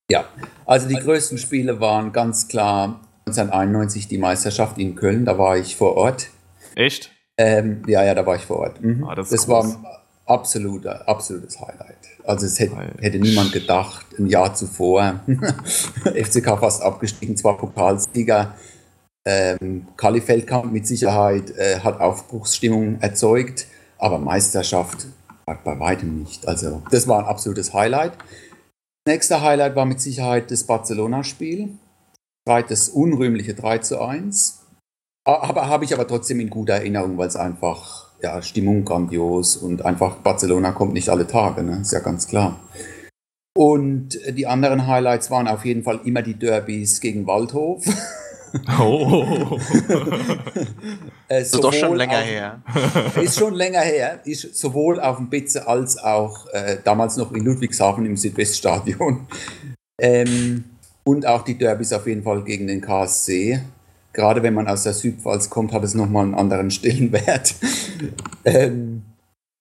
Ja, 0.09 0.25
also 0.65 0.87
die 0.87 0.95
größten 0.95 1.37
Spiele 1.37 1.79
waren 1.79 2.11
ganz 2.11 2.47
klar 2.47 3.01
1991 3.25 4.07
die 4.07 4.17
Meisterschaft 4.17 4.77
in 4.77 4.95
Köln. 4.95 5.25
Da 5.25 5.37
war 5.37 5.57
ich 5.57 5.75
vor 5.75 5.95
Ort. 5.95 6.29
Echt? 6.75 7.11
Ähm, 7.37 7.83
ja, 7.87 8.03
ja, 8.03 8.13
da 8.13 8.25
war 8.25 8.35
ich 8.35 8.43
vor 8.43 8.59
Ort. 8.59 8.81
Mhm. 8.81 9.05
Ah, 9.05 9.15
das, 9.15 9.29
das 9.29 9.47
war 9.47 9.65
absoluter, 10.25 11.07
absolutes 11.07 11.59
Highlight. 11.59 12.00
Also 12.25 12.45
es 12.45 12.59
hätte, 12.59 12.75
hätte 12.99 13.19
niemand 13.19 13.51
gedacht, 13.51 14.05
ein 14.17 14.27
Jahr 14.27 14.53
zuvor, 14.53 15.21
FCK 16.03 16.59
fast 16.59 16.81
abgestiegen, 16.81 17.37
zwar 17.37 17.57
Pokalsieger, 17.57 18.55
ähm, 19.25 19.87
Kali 19.97 20.21
Feldkamp 20.21 20.71
mit 20.71 20.87
Sicherheit 20.87 21.55
äh, 21.57 21.79
hat 21.79 21.99
Aufbruchsstimmung 21.99 22.99
erzeugt, 23.01 23.67
aber 23.97 24.17
Meisterschaft 24.17 25.07
bei 25.45 25.79
weitem 25.79 26.19
nicht. 26.19 26.47
Also 26.47 26.81
das 26.91 27.07
war 27.07 27.19
ein 27.19 27.25
absolutes 27.25 27.73
Highlight. 27.73 28.13
Nächster 29.07 29.41
Highlight 29.41 29.75
war 29.75 29.85
mit 29.85 29.99
Sicherheit 29.99 30.51
das 30.51 30.63
Barcelona-Spiel. 30.63 31.69
Das 32.45 32.89
unrühmliche 32.89 33.53
3 33.53 33.79
zu 33.79 34.01
1. 34.01 34.61
Aber 35.23 35.67
habe 35.67 35.85
ich 35.85 35.93
aber 35.93 36.07
trotzdem 36.07 36.39
in 36.39 36.49
guter 36.49 36.73
Erinnerung, 36.73 37.17
weil 37.17 37.27
es 37.27 37.35
einfach 37.35 38.10
ja, 38.21 38.41
Stimmung 38.41 38.85
grandios 38.85 39.57
und 39.57 39.85
einfach 39.85 40.17
Barcelona 40.17 40.71
kommt 40.71 40.93
nicht 40.93 41.09
alle 41.09 41.27
Tage, 41.27 41.63
ne? 41.63 41.79
ist 41.81 41.91
ja 41.91 41.99
ganz 41.99 42.27
klar. 42.27 42.59
Und 43.57 44.17
die 44.29 44.47
anderen 44.47 44.87
Highlights 44.87 45.29
waren 45.29 45.47
auf 45.47 45.65
jeden 45.65 45.83
Fall 45.83 45.99
immer 46.05 46.21
die 46.21 46.35
Derbys 46.35 47.01
gegen 47.01 47.27
Waldhof. 47.27 47.83
Oh. 48.79 49.57
äh, 51.29 51.41
ist 51.41 51.55
doch 51.55 51.73
schon 51.73 51.95
länger 51.95 52.19
auf, 52.19 52.25
her. 52.25 52.61
Ist 53.21 53.39
schon 53.39 53.53
länger 53.53 53.79
her. 53.79 54.19
Ist 54.25 54.55
sowohl 54.57 54.99
auf 54.99 55.17
dem 55.17 55.29
Bitze 55.29 55.67
als 55.67 55.97
auch 55.97 56.47
äh, 56.47 56.77
damals 56.83 57.17
noch 57.17 57.31
in 57.31 57.45
Ludwigshafen 57.45 58.05
im 58.05 58.17
Südweststadion. 58.17 59.27
Ähm, 60.01 60.65
und 61.03 61.25
auch 61.25 61.43
die 61.43 61.57
Derbys 61.57 61.93
auf 61.93 62.07
jeden 62.07 62.23
Fall 62.23 62.43
gegen 62.43 62.67
den 62.67 62.81
KSC. 62.81 63.61
Gerade 64.13 64.43
wenn 64.43 64.53
man 64.53 64.67
aus 64.67 64.83
der 64.83 64.93
Südpfalz 64.93 65.49
kommt, 65.49 65.73
hat 65.73 65.83
es 65.83 65.93
nochmal 65.93 66.25
einen 66.25 66.35
anderen 66.35 66.71
Stellenwert. 66.71 67.55
ähm, 68.45 69.03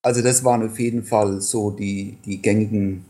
also 0.02 0.22
das 0.22 0.44
waren 0.44 0.66
auf 0.66 0.78
jeden 0.78 1.04
Fall 1.04 1.40
so 1.40 1.70
die, 1.70 2.18
die 2.24 2.40
gängigen 2.40 3.04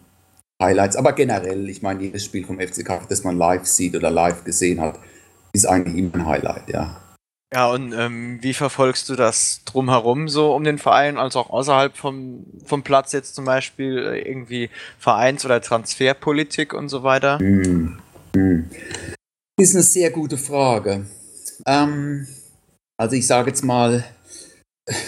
Highlights. 0.61 0.97
Aber 0.97 1.13
generell, 1.13 1.69
ich 1.69 1.83
meine, 1.83 2.03
jedes 2.03 2.25
Spiel 2.25 2.45
vom 2.45 2.61
FCK, 2.61 3.09
das 3.09 3.25
man 3.25 3.39
live 3.39 3.67
sieht 3.67 3.95
oder 3.95 4.11
live 4.11 4.45
gesehen 4.45 4.81
hat, 4.81 4.99
ist 5.53 5.67
eigentlich 5.67 5.97
immer 5.97 6.15
ein 6.15 6.27
Highlight, 6.27 6.69
ja. 6.69 7.01
Ja, 7.53 7.69
und 7.69 7.93
ähm, 7.93 8.39
wie 8.43 8.55
verfolgst 8.55 9.09
du 9.09 9.17
das 9.17 9.63
drumherum 9.65 10.29
so 10.29 10.55
um 10.55 10.63
den 10.63 10.79
Verein, 10.79 11.19
also 11.19 11.41
auch 11.41 11.51
außerhalb 11.51 11.97
vom, 11.97 12.47
vom 12.65 12.85
Platz 12.85 13.11
jetzt 13.13 13.35
zum 13.35 13.45
Beispiel 13.45 13.99
äh, 13.99 14.21
irgendwie 14.21 14.71
Vereins- 15.01 15.45
oder 15.45 15.61
Transferpolitik 15.61 16.73
und 16.73 16.89
so 16.89 17.03
weiter? 17.03 17.41
Hm, 17.41 17.99
hm. 18.37 18.71
Ist 19.61 19.75
eine 19.75 19.83
sehr 19.83 20.11
gute 20.11 20.39
Frage. 20.39 21.07
Ähm, 21.67 22.27
also 22.99 23.17
ich 23.17 23.27
sage 23.27 23.51
jetzt 23.51 23.65
mal, 23.65 24.05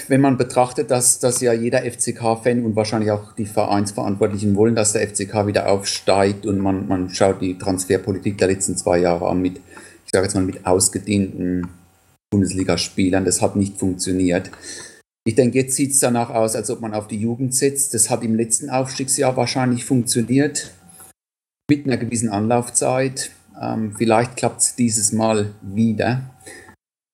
wenn 0.08 0.20
man 0.20 0.36
betrachtet, 0.36 0.90
dass, 0.90 1.18
dass 1.18 1.40
ja 1.40 1.52
jeder 1.52 1.82
FCK-Fan 1.82 2.64
und 2.64 2.76
wahrscheinlich 2.76 3.10
auch 3.10 3.34
die 3.34 3.46
Vereinsverantwortlichen 3.46 4.54
wollen, 4.54 4.74
dass 4.74 4.92
der 4.92 5.06
FCK 5.08 5.46
wieder 5.46 5.68
aufsteigt 5.68 6.46
und 6.46 6.58
man, 6.58 6.86
man 6.86 7.10
schaut 7.10 7.40
die 7.40 7.58
Transferpolitik 7.58 8.38
der 8.38 8.48
letzten 8.48 8.76
zwei 8.76 8.98
Jahre 8.98 9.28
an 9.28 9.40
mit, 9.40 9.56
ich 9.56 10.10
sage 10.12 10.26
jetzt 10.26 10.34
mal, 10.34 10.44
mit 10.44 10.66
ausgedehnten 10.66 11.68
Bundesligaspielern. 12.30 13.24
Das 13.24 13.42
hat 13.42 13.56
nicht 13.56 13.78
funktioniert. 13.78 14.50
Ich 15.24 15.34
denke, 15.34 15.58
jetzt 15.58 15.76
sieht 15.76 15.92
es 15.92 16.00
danach 16.00 16.30
aus, 16.30 16.56
als 16.56 16.70
ob 16.70 16.80
man 16.80 16.94
auf 16.94 17.08
die 17.08 17.18
Jugend 17.18 17.54
setzt. 17.54 17.94
Das 17.94 18.10
hat 18.10 18.24
im 18.24 18.34
letzten 18.34 18.70
Aufstiegsjahr 18.70 19.36
wahrscheinlich 19.36 19.84
funktioniert, 19.84 20.72
mit 21.70 21.86
einer 21.86 21.96
gewissen 21.96 22.28
Anlaufzeit. 22.28 23.30
Ähm, 23.60 23.94
vielleicht 23.96 24.36
klappt 24.36 24.60
es 24.60 24.74
dieses 24.74 25.12
Mal 25.12 25.52
wieder. 25.60 26.31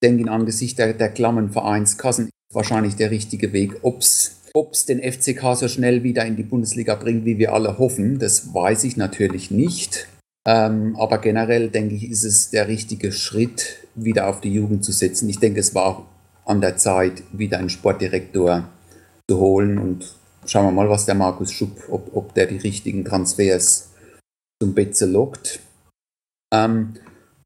Denke, 0.03 0.23
in 0.23 0.29
Angesicht 0.29 0.79
der, 0.79 0.93
der 0.93 1.11
klammen 1.11 1.51
Vereinskassen 1.51 2.27
ist 2.27 2.55
wahrscheinlich 2.55 2.97
der 2.97 3.11
richtige 3.11 3.53
Weg. 3.53 3.77
Ob 3.83 4.01
es 4.01 4.87
den 4.87 5.01
FCK 5.01 5.57
so 5.57 5.69
schnell 5.69 6.03
wieder 6.03 6.25
in 6.25 6.37
die 6.37 6.43
Bundesliga 6.43 6.95
bringt, 6.95 7.25
wie 7.25 7.39
wir 7.39 7.53
alle 7.53 7.79
hoffen, 7.79 8.19
das 8.19 8.55
weiß 8.55 8.85
ich 8.85 8.97
natürlich 8.97 9.51
nicht. 9.51 10.09
Ähm, 10.47 10.97
aber 10.97 11.19
generell 11.19 11.69
denke 11.69 11.95
ich, 11.95 12.11
ist 12.11 12.25
es 12.25 12.51
der 12.51 12.69
richtige 12.69 13.13
Schritt, 13.13 13.87
wieder 13.95 14.29
auf 14.29 14.41
die 14.41 14.53
Jugend 14.53 14.85
zu 14.85 14.93
setzen. 14.93 15.29
Ich 15.29 15.41
denke, 15.41 15.61
es 15.61 15.75
war 15.75 16.07
an 16.47 16.61
der 16.61 16.77
Zeit, 16.77 17.23
wieder 17.33 17.59
einen 17.59 17.69
Sportdirektor 17.69 18.69
zu 19.29 19.39
holen. 19.39 19.79
Und 19.79 20.17
schauen 20.47 20.65
wir 20.65 20.73
mal, 20.73 20.89
was 20.89 21.05
der 21.05 21.15
Markus 21.15 21.53
Schupp, 21.53 21.89
ob, 21.91 22.17
ob 22.17 22.35
der 22.35 22.47
die 22.47 22.57
richtigen 22.57 23.05
Transfers 23.05 23.91
zum 24.63 24.75
Betze 24.75 25.07
lockt. 25.07 25.61
Ähm, 26.53 26.95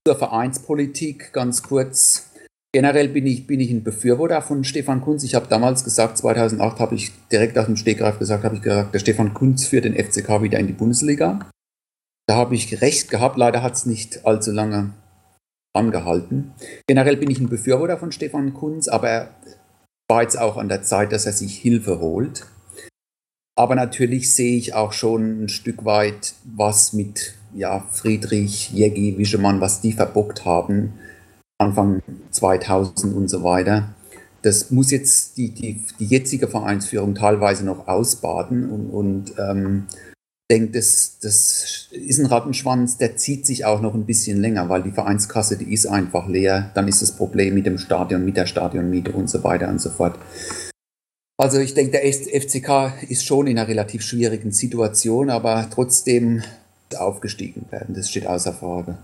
zur 0.06 0.16
Vereinspolitik 0.16 1.32
ganz 1.32 1.62
kurz. 1.62 2.30
Generell 2.74 3.08
bin 3.08 3.26
ich, 3.26 3.46
bin 3.46 3.60
ich 3.60 3.70
ein 3.70 3.84
Befürworter 3.84 4.40
von 4.40 4.64
Stefan 4.64 5.02
Kunz. 5.02 5.24
Ich 5.24 5.34
habe 5.34 5.46
damals 5.46 5.84
gesagt, 5.84 6.16
2008 6.16 6.80
habe 6.80 6.94
ich 6.94 7.12
direkt 7.30 7.58
aus 7.58 7.66
dem 7.66 7.76
Stegreif 7.76 8.18
gesagt, 8.18 8.44
habe 8.44 8.56
ich 8.56 8.62
gesagt, 8.62 8.94
der 8.94 8.98
Stefan 8.98 9.34
Kunz 9.34 9.66
führt 9.66 9.84
den 9.84 9.94
FCK 9.94 10.40
wieder 10.42 10.58
in 10.58 10.68
die 10.68 10.72
Bundesliga. 10.72 11.50
Da 12.26 12.36
habe 12.36 12.54
ich 12.54 12.80
recht 12.80 13.10
gehabt, 13.10 13.36
leider 13.36 13.62
hat 13.62 13.74
es 13.74 13.84
nicht 13.84 14.24
allzu 14.24 14.52
lange 14.52 14.94
angehalten. 15.74 16.54
Generell 16.86 17.18
bin 17.18 17.30
ich 17.30 17.40
ein 17.40 17.50
Befürworter 17.50 17.98
von 17.98 18.10
Stefan 18.10 18.54
Kunz, 18.54 18.88
aber 18.88 19.08
er 19.08 19.34
war 20.08 20.22
jetzt 20.22 20.38
auch 20.38 20.56
an 20.56 20.70
der 20.70 20.82
Zeit, 20.82 21.12
dass 21.12 21.26
er 21.26 21.32
sich 21.32 21.58
Hilfe 21.58 22.00
holt. 22.00 22.46
Aber 23.54 23.74
natürlich 23.74 24.34
sehe 24.34 24.56
ich 24.56 24.72
auch 24.72 24.92
schon 24.92 25.44
ein 25.44 25.48
Stück 25.50 25.84
weit, 25.84 26.34
was 26.44 26.94
mit 26.94 27.34
ja, 27.54 27.86
Friedrich, 27.90 28.70
Jeggi, 28.72 29.18
Wischemann, 29.18 29.60
was 29.60 29.82
die 29.82 29.92
verbockt 29.92 30.46
haben, 30.46 30.94
Anfang 31.62 32.02
2000 32.30 33.14
und 33.14 33.28
so 33.28 33.42
weiter. 33.42 33.94
Das 34.42 34.70
muss 34.70 34.90
jetzt 34.90 35.36
die, 35.36 35.50
die, 35.50 35.84
die 35.98 36.06
jetzige 36.06 36.48
Vereinsführung 36.48 37.14
teilweise 37.14 37.64
noch 37.64 37.86
ausbaden 37.86 38.70
und, 38.70 38.90
und 38.90 39.34
ähm, 39.38 39.86
denke, 40.50 40.72
das, 40.72 41.18
das 41.22 41.88
ist 41.92 42.18
ein 42.18 42.26
Rattenschwanz, 42.26 42.98
der 42.98 43.16
zieht 43.16 43.46
sich 43.46 43.64
auch 43.64 43.80
noch 43.80 43.94
ein 43.94 44.04
bisschen 44.04 44.40
länger, 44.40 44.68
weil 44.68 44.82
die 44.82 44.90
Vereinskasse, 44.90 45.56
die 45.56 45.72
ist 45.72 45.86
einfach 45.86 46.28
leer. 46.28 46.70
Dann 46.74 46.88
ist 46.88 47.00
das 47.00 47.12
Problem 47.12 47.54
mit 47.54 47.66
dem 47.66 47.78
Stadion, 47.78 48.24
mit 48.24 48.36
der 48.36 48.46
Stadionmiete 48.46 49.12
und 49.12 49.30
so 49.30 49.42
weiter 49.44 49.68
und 49.68 49.80
so 49.80 49.90
fort. 49.90 50.18
Also 51.38 51.58
ich 51.58 51.74
denke, 51.74 51.92
der 51.92 52.02
FCK 52.02 53.08
ist 53.08 53.24
schon 53.24 53.46
in 53.46 53.58
einer 53.58 53.68
relativ 53.68 54.02
schwierigen 54.02 54.52
Situation, 54.52 55.30
aber 55.30 55.68
trotzdem 55.72 56.42
aufgestiegen 56.96 57.64
werden. 57.70 57.94
Das 57.94 58.10
steht 58.10 58.26
außer 58.26 58.52
Frage. 58.52 58.98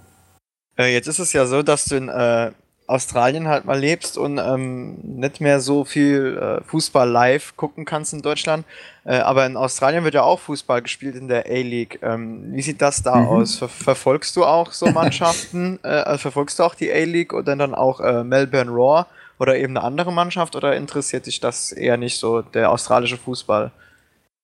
Äh, 0.79 0.93
jetzt 0.93 1.09
ist 1.09 1.19
es 1.19 1.33
ja 1.33 1.45
so, 1.47 1.63
dass 1.63 1.87
du 1.87 1.97
in 1.97 2.09
äh, 2.09 2.53
Australien 2.87 3.49
halt 3.49 3.67
mal 3.67 3.79
lebst 3.79 4.17
und 4.17 4.39
ähm, 4.39 4.97
nicht 5.03 5.43
mehr 5.43 5.61
so 5.61 5.85
viel 5.85 6.39
äh, 6.39 6.65
Fußball 6.65 7.09
live 7.09 7.55
gucken 7.57 7.85
kannst 7.85 8.15
in 8.15 8.23
Deutschland. 8.23 8.65
Äh, 9.05 9.19
aber 9.19 9.45
in 9.45 9.57
Australien 9.59 10.05
wird 10.05 10.15
ja 10.15 10.23
auch 10.23 10.41
Fußball 10.41 10.81
gespielt 10.81 11.15
in 11.15 11.29
der 11.29 11.47
A-League. 11.47 11.99
Ähm, 12.03 12.55
wie 12.55 12.63
sieht 12.63 12.81
das 12.81 13.03
da 13.03 13.17
mhm. 13.17 13.29
aus? 13.29 13.57
Ver 13.57 13.69
verfolgst 13.69 14.37
du 14.37 14.45
auch 14.45 14.73
so 14.73 14.87
Mannschaften? 14.93 15.79
Äh, 15.83 15.89
also 15.89 16.19
verfolgst 16.19 16.59
du 16.59 16.63
auch 16.63 16.75
die 16.75 16.91
A-League 16.91 17.35
oder 17.35 17.57
dann 17.57 17.75
auch 17.75 18.01
Melbourne 18.25 18.71
Raw 18.71 19.05
oder 19.39 19.57
eben 19.57 19.77
eine 19.77 19.85
andere 19.85 20.13
Mannschaft 20.13 20.57
oder 20.57 20.75
interessiert 20.75 21.27
dich 21.27 21.41
das 21.41 21.73
eher 21.73 21.97
nicht 21.97 22.19
so, 22.19 22.43
der 22.43 22.71
australische 22.71 23.19
Fußball? 23.19 23.71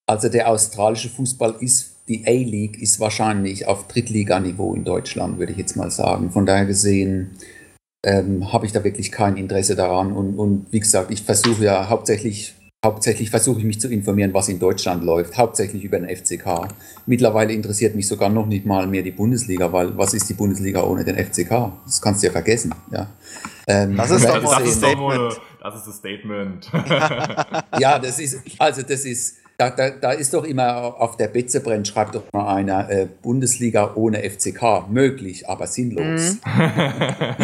Also 0.07 0.29
der 0.29 0.49
australische 0.49 1.09
Fußball 1.09 1.57
ist, 1.61 1.94
die 2.09 2.27
A-League 2.27 2.81
ist 2.81 3.01
wahrscheinlich 3.01 3.67
auf 3.67 3.89
Drittliganiveau 3.89 4.75
in 4.75 4.85
Deutschland, 4.85 5.39
würde 5.39 5.53
ich 5.53 5.59
jetzt 5.59 5.77
mal 5.77 5.91
sagen. 5.91 6.31
Von 6.31 6.45
daher 6.45 6.67
gesehen 6.67 7.31
ähm, 8.05 8.53
habe 8.53 8.67
ich 8.67 8.73
da 8.73 8.85
wirklich 8.85 9.11
kein 9.11 9.37
Interesse 9.37 9.75
daran. 9.75 10.13
Und, 10.13 10.35
und 10.35 10.67
wie 10.71 10.81
gesagt, 10.81 11.11
ich 11.11 11.23
versuche 11.23 11.65
ja 11.65 11.89
hauptsächlich, 11.89 12.55
hauptsächlich 12.85 13.31
versuche 13.31 13.61
ich 13.61 13.65
mich 13.65 13.81
zu 13.81 13.89
informieren, 13.89 14.35
was 14.35 14.51
in 14.51 14.59
Deutschland 14.59 15.03
läuft, 15.03 15.39
hauptsächlich 15.39 15.83
über 15.83 15.99
den 15.99 16.15
FCK. 16.15 16.69
Mittlerweile 17.07 17.55
interessiert 17.55 17.95
mich 17.95 18.07
sogar 18.07 18.29
noch 18.29 18.47
nicht 18.47 18.67
mal 18.67 18.87
mehr 18.87 19.03
die 19.03 19.11
Bundesliga, 19.11 19.73
weil 19.73 19.97
was 19.97 20.13
ist 20.13 20.29
die 20.29 20.35
Bundesliga 20.35 20.83
ohne 20.83 21.05
den 21.05 21.17
FCK? 21.17 21.73
Das 21.87 22.03
kannst 22.03 22.23
du 22.23 22.27
ja 22.27 22.33
vergessen. 22.33 22.75
Ja. 22.93 23.09
Ähm, 23.67 23.97
das 23.97 24.11
ist 24.11 24.29
doch 24.29 24.43
das, 24.43 24.51
das, 24.51 24.69
ist 24.69 24.77
Statement. 24.77 25.41
das 25.63 25.77
ist 25.77 25.87
das 25.87 25.97
Statement. 25.97 26.71
ja, 27.81 27.99
das 27.99 28.19
ist, 28.19 28.41
also 28.59 28.83
das 28.83 29.07
ist, 29.07 29.37
da, 29.71 29.91
da, 29.91 29.91
da, 29.91 30.13
ist 30.13 30.35
doch 30.35 30.45
immer 30.45 31.01
auf 31.01 31.17
der 31.17 31.29
Betze 31.29 31.61
brennt, 31.61 31.89
schreibt 31.89 32.15
doch 32.15 32.25
mal 32.33 32.55
einer 32.55 32.91
äh, 32.91 33.09
Bundesliga 33.23 33.93
ohne 33.95 34.19
FCK. 34.19 34.89
Möglich, 34.91 35.49
aber 35.49 35.67
sinnlos. 35.67 36.35
Mhm. 36.35 36.41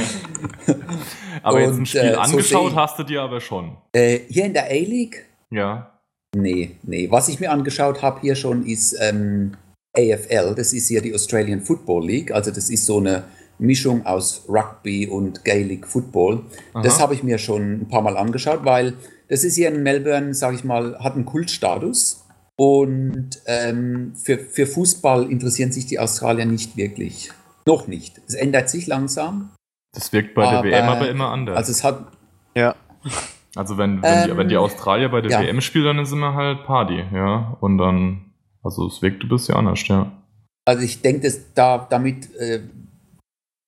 aber 1.43 1.57
Und, 1.57 1.63
jetzt 1.63 1.79
ein 1.79 1.87
Spiel 1.87 2.01
äh, 2.01 2.15
angeschaut 2.15 2.71
so 2.71 2.77
hast 2.77 2.99
du 2.99 3.05
dir 3.05 3.23
aber 3.23 3.41
schon. 3.41 3.77
Äh, 3.93 4.21
hier 4.29 4.45
in 4.45 4.53
der 4.53 4.65
A-League? 4.65 5.27
Ja. 5.51 5.91
Nee, 6.37 6.77
nee. 6.83 7.11
Was 7.11 7.29
ich 7.29 7.41
mir 7.41 7.51
angeschaut 7.51 8.03
habe 8.03 8.21
hier 8.21 8.37
schon 8.37 8.65
ist 8.65 8.97
ähm, 9.01 9.53
AFL. 9.97 10.55
Das 10.55 10.73
ist 10.73 10.89
hier 10.89 11.03
die 11.03 11.15
Australian 11.15 11.61
Football 11.61 12.07
League. 12.07 12.33
Also 12.33 12.51
das 12.51 12.71
ist 12.71 12.87
so 12.87 12.99
eine 12.99 13.25
Mischung 13.59 14.07
aus 14.07 14.45
Rugby 14.49 15.07
und 15.07 15.45
Gaelic 15.45 15.87
Football. 15.87 16.43
Aha. 16.73 16.83
Das 16.83 17.01
habe 17.01 17.15
ich 17.15 17.23
mir 17.23 17.39
schon 17.39 17.81
ein 17.83 17.89
paar 17.89 18.03
Mal 18.03 18.17
angeschaut, 18.17 18.61
weil 18.65 18.95
das 19.31 19.45
ist 19.45 19.55
hier 19.55 19.69
in 19.69 19.83
Melbourne, 19.83 20.35
sage 20.35 20.57
ich 20.57 20.65
mal, 20.65 20.99
hat 20.99 21.15
einen 21.15 21.25
Kultstatus. 21.25 22.27
Und 22.59 23.41
ähm, 23.47 24.13
für, 24.17 24.39
für 24.39 24.67
Fußball 24.67 25.31
interessieren 25.31 25.73
sich 25.73 25.87
die 25.87 25.99
Australier 25.99 26.45
nicht 26.45 26.77
wirklich. 26.77 27.31
Noch 27.65 27.87
nicht. 27.87 28.21
Es 28.27 28.35
ändert 28.35 28.69
sich 28.69 28.89
langsam. 28.89 29.51
Das 29.95 30.13
wirkt 30.13 30.35
bei 30.35 30.47
aber, 30.47 30.69
der 30.69 30.73
WM 30.73 30.89
aber 30.89 31.09
immer 31.09 31.31
anders. 31.31 31.57
Also 31.57 31.71
es 31.73 31.85
hat. 31.85 32.07
Ja. 32.57 32.75
Also 33.55 33.79
wenn, 33.79 34.03
wenn, 34.03 34.23
ähm, 34.23 34.31
die, 34.31 34.37
wenn 34.37 34.49
die 34.49 34.57
Australier 34.57 35.09
bei 35.09 35.21
der 35.21 35.31
ja. 35.31 35.41
WM 35.41 35.61
spielen, 35.61 35.85
dann 35.85 35.99
ist 36.01 36.13
immer 36.13 36.35
halt 36.35 36.65
Party, 36.65 37.05
ja. 37.13 37.57
Und 37.61 37.79
dann, 37.79 38.33
also 38.63 38.89
es 38.89 39.01
wirkt 39.01 39.23
ein 39.23 39.29
bisschen 39.29 39.55
anders, 39.55 39.87
ja. 39.87 40.11
Also 40.65 40.83
ich 40.83 41.03
denke, 41.03 41.23
dass 41.23 41.55
da 41.55 41.87
damit 41.89 42.35
äh, 42.37 42.61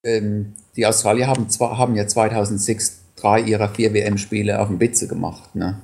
ähm, 0.05 0.55
die 0.77 0.87
Australier 0.87 1.29
haben 1.29 1.49
zwar 1.49 1.79
haben 1.79 1.95
ja 1.95 2.07
2006 2.07 3.02
drei 3.23 3.41
ihrer 3.41 3.69
vier 3.69 3.95
WM-Spiele 3.95 4.61
auf 4.61 4.69
dem 4.69 4.79
Betze 4.79 5.09
gemacht. 5.09 5.55
Ne? 5.55 5.81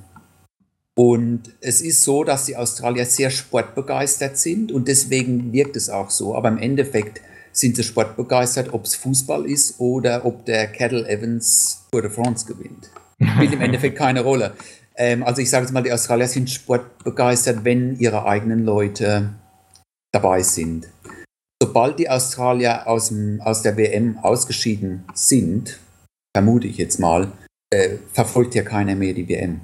Und 0.95 1.53
es 1.61 1.81
ist 1.81 2.03
so, 2.03 2.23
dass 2.25 2.45
die 2.45 2.57
Australier 2.57 3.05
sehr 3.05 3.29
sportbegeistert 3.29 4.37
sind 4.37 4.71
und 4.71 4.87
deswegen 4.87 5.53
wirkt 5.53 5.77
es 5.77 5.89
auch 5.89 6.09
so. 6.09 6.35
Aber 6.35 6.49
im 6.49 6.57
Endeffekt 6.57 7.21
sind 7.51 7.75
sie 7.75 7.83
sportbegeistert, 7.83 8.73
ob 8.73 8.85
es 8.85 8.95
Fußball 8.95 9.45
ist 9.45 9.79
oder 9.79 10.25
ob 10.25 10.45
der 10.45 10.67
Cattle 10.67 11.07
Evans 11.07 11.85
Tour 11.91 12.01
de 12.01 12.11
France 12.11 12.45
gewinnt. 12.45 12.89
Spielt 13.35 13.53
im 13.53 13.61
Endeffekt 13.61 13.97
keine 13.97 14.21
Rolle. 14.21 14.53
Ähm, 14.95 15.23
also 15.23 15.41
ich 15.41 15.49
sage 15.49 15.65
jetzt 15.65 15.73
mal, 15.73 15.83
die 15.83 15.93
Australier 15.93 16.27
sind 16.27 16.49
sportbegeistert, 16.49 17.63
wenn 17.63 17.97
ihre 17.97 18.25
eigenen 18.25 18.65
Leute 18.65 19.29
dabei 20.11 20.41
sind. 20.41 20.87
Sobald 21.61 21.99
die 21.99 22.09
Australier 22.09 22.87
aus, 22.87 23.07
dem, 23.07 23.41
aus 23.41 23.61
der 23.61 23.77
WM 23.77 24.17
ausgeschieden 24.17 25.05
sind, 25.13 25.79
vermute 26.39 26.67
ich 26.67 26.77
jetzt 26.77 26.99
mal, 26.99 27.27
äh, 27.69 27.97
verfolgt 28.13 28.55
ja 28.55 28.63
keiner 28.63 28.95
mehr 28.95 29.13
die 29.13 29.27
WM. 29.27 29.59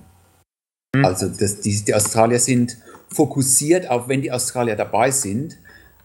Mhm. 0.94 1.06
Also 1.06 1.30
das, 1.30 1.62
die, 1.62 1.86
die 1.86 1.96
Australier 1.96 2.40
sind 2.40 2.78
fokussiert, 3.08 3.90
auch 3.90 4.10
wenn 4.10 4.22
die 4.22 4.32
Australier 4.32 4.76
dabei 4.76 5.10
sind, 5.10 5.58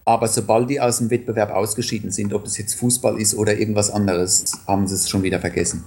Aber 0.04 0.28
sobald 0.28 0.70
die 0.70 0.80
aus 0.80 0.98
dem 0.98 1.10
Wettbewerb 1.10 1.50
ausgeschieden 1.50 2.10
sind, 2.10 2.32
ob 2.32 2.46
es 2.46 2.56
jetzt 2.58 2.74
Fußball 2.74 3.20
ist 3.20 3.34
oder 3.34 3.56
irgendwas 3.56 3.90
anderes, 3.90 4.52
haben 4.66 4.86
sie 4.86 4.94
es 4.94 5.08
schon 5.08 5.22
wieder 5.22 5.38
vergessen. 5.38 5.84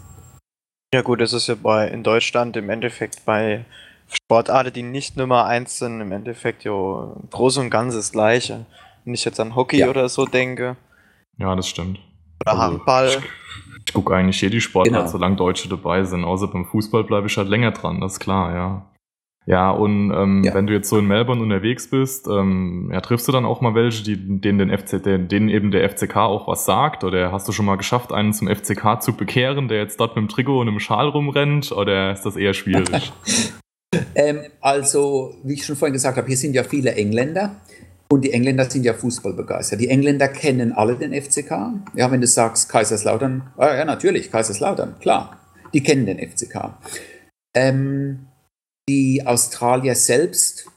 Ja 0.93 1.01
gut, 1.01 1.19
das 1.19 1.33
ist 1.33 1.47
ja 1.47 1.55
bei 1.55 1.87
in 1.87 2.03
Deutschland 2.03 2.55
im 2.55 2.69
Endeffekt 2.69 3.25
bei 3.25 3.65
Sportarten, 4.07 4.71
die 4.71 4.83
nicht 4.83 5.17
Nummer 5.17 5.45
eins 5.45 5.79
sind, 5.79 5.99
im 5.99 6.11
Endeffekt 6.11 6.63
ja 6.63 7.15
groß 7.31 7.57
und 7.57 7.69
ganz 7.71 7.95
das 7.95 8.11
gleiche. 8.11 8.65
Wenn 9.03 9.15
ich 9.15 9.25
jetzt 9.25 9.39
an 9.39 9.55
Hockey 9.55 9.79
ja. 9.79 9.89
oder 9.89 10.07
so 10.07 10.25
denke. 10.25 10.77
Ja, 11.37 11.55
das 11.55 11.67
stimmt. 11.67 11.99
Oder 12.41 12.51
also, 12.51 12.63
Handball. 12.63 13.23
Ich, 13.85 13.93
gucke 13.93 14.15
eigentlich 14.15 14.41
jede 14.41 14.59
Sportart, 14.61 14.93
genau. 14.93 15.07
solange 15.07 15.35
Deutsche 15.35 15.69
dabei 15.69 16.03
sind. 16.03 16.23
Außer 16.23 16.47
beim 16.47 16.65
Fußball 16.65 17.03
bleibe 17.03 17.27
ich 17.27 17.37
halt 17.37 17.49
länger 17.49 17.71
dran, 17.71 18.01
das 18.01 18.13
ist 18.13 18.19
klar, 18.19 18.53
ja. 18.53 18.93
Ja, 19.45 19.71
und 19.71 20.11
ähm, 20.11 20.43
ja. 20.45 20.53
wenn 20.53 20.67
du 20.67 20.73
jetzt 20.73 20.89
so 20.89 20.97
in 20.97 21.05
Melbourne 21.05 21.41
unterwegs 21.41 21.89
bist, 21.89 22.27
ähm, 22.27 22.89
ja, 22.93 23.01
triffst 23.01 23.27
du 23.27 23.33
dann 23.33 23.43
auch 23.43 23.59
mal 23.59 23.75
welche, 23.75 24.03
die, 24.03 24.15
denen, 24.39 24.57
den 24.57 24.77
FC, 24.77 25.03
denen 25.03 25.49
eben 25.49 25.71
der 25.71 25.89
FCK 25.89 26.15
auch 26.15 26.47
was 26.47 26.65
sagt? 26.65 27.03
Oder 27.03 27.31
hast 27.33 27.47
du 27.47 27.51
schon 27.51 27.65
mal 27.65 27.75
geschafft, 27.75 28.13
einen 28.13 28.31
zum 28.31 28.47
FCK 28.47 29.01
zu 29.01 29.13
bekehren, 29.13 29.67
der 29.67 29.79
jetzt 29.79 29.99
dort 29.99 30.15
mit 30.15 30.23
dem 30.23 30.29
Trikot 30.29 30.61
und 30.61 30.69
einem 30.69 30.79
Schal 30.79 31.09
rumrennt? 31.09 31.73
Oder 31.73 32.13
ist 32.13 32.25
das 32.25 32.37
eher 32.37 32.53
schwierig? 32.53 33.11
ähm, 34.15 34.39
also, 34.61 35.35
wie 35.43 35.55
ich 35.55 35.65
schon 35.65 35.75
vorhin 35.75 35.93
gesagt 35.93 36.15
habe, 36.15 36.27
hier 36.27 36.37
sind 36.37 36.53
ja 36.53 36.63
viele 36.63 36.95
Engländer. 36.95 37.57
Und 38.13 38.21
die 38.21 38.31
Engländer 38.31 38.69
sind 38.69 38.85
ja 38.85 38.93
Fußballbegeistert. 38.93 39.81
Die 39.81 39.89
Engländer 39.89 40.27
kennen 40.27 40.71
alle 40.71 40.95
den 40.95 41.19
FCK. 41.19 41.49
Ja, 41.95 42.11
wenn 42.11 42.21
du 42.21 42.27
sagst 42.27 42.69
Kaiserslautern, 42.69 43.51
ah, 43.57 43.73
ja, 43.73 43.85
natürlich, 43.85 44.31
Kaiserslautern, 44.31 44.99
klar. 44.99 45.39
Die 45.73 45.81
kennen 45.81 46.05
den 46.05 46.19
FCK. 46.19 46.77
Ähm, 47.55 48.27
die 48.87 49.25
Australier 49.25 49.95
selbst, 49.95 50.67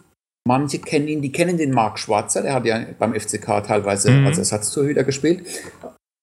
manche 0.49 0.79
kennen 0.79 1.09
ihn, 1.09 1.21
die 1.21 1.31
kennen 1.31 1.59
den 1.59 1.73
Marc 1.73 1.99
Schwarzer, 1.99 2.41
der 2.41 2.55
hat 2.55 2.65
ja 2.65 2.87
beim 2.99 3.13
FCK 3.13 3.63
teilweise 3.67 4.13
mhm. 4.13 4.29
als 4.29 4.39
Ersatztorhüter 4.39 5.05
gespielt. 5.05 5.47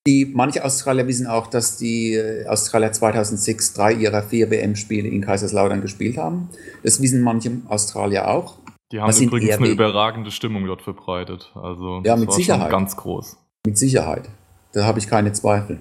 Die, 0.08 0.26
manche 0.26 0.66
Australier 0.66 1.06
wissen 1.06 1.28
auch, 1.28 1.46
dass 1.46 1.78
die 1.78 2.16
äh, 2.16 2.48
Australier 2.48 2.92
2006 2.92 3.74
drei 3.76 3.94
ihrer 3.94 4.24
vier 4.24 4.50
WM-Spiele 4.50 5.10
in 5.10 5.22
Kaiserslautern 5.22 5.82
gespielt 5.82 6.18
haben. 6.18 6.50
Das 6.82 7.04
wissen 7.04 7.22
manche 7.22 7.52
Australier 7.68 8.28
auch. 8.30 8.63
Die 8.92 9.00
haben 9.00 9.16
übrigens 9.18 9.58
eine 9.58 9.70
überragende 9.70 10.32
Stimmung 10.32 10.66
dort 10.66 10.82
verbreitet. 10.82 11.52
Also 11.56 12.02
ja, 12.04 12.16
mit 12.16 12.32
Sicherheit. 12.32 12.70
ganz 12.70 12.96
groß. 12.96 13.38
Mit 13.66 13.78
Sicherheit. 13.78 14.30
Da 14.74 14.86
habe 14.86 15.00
ich 15.00 15.08
keine 15.08 15.34
Zweifel. 15.34 15.80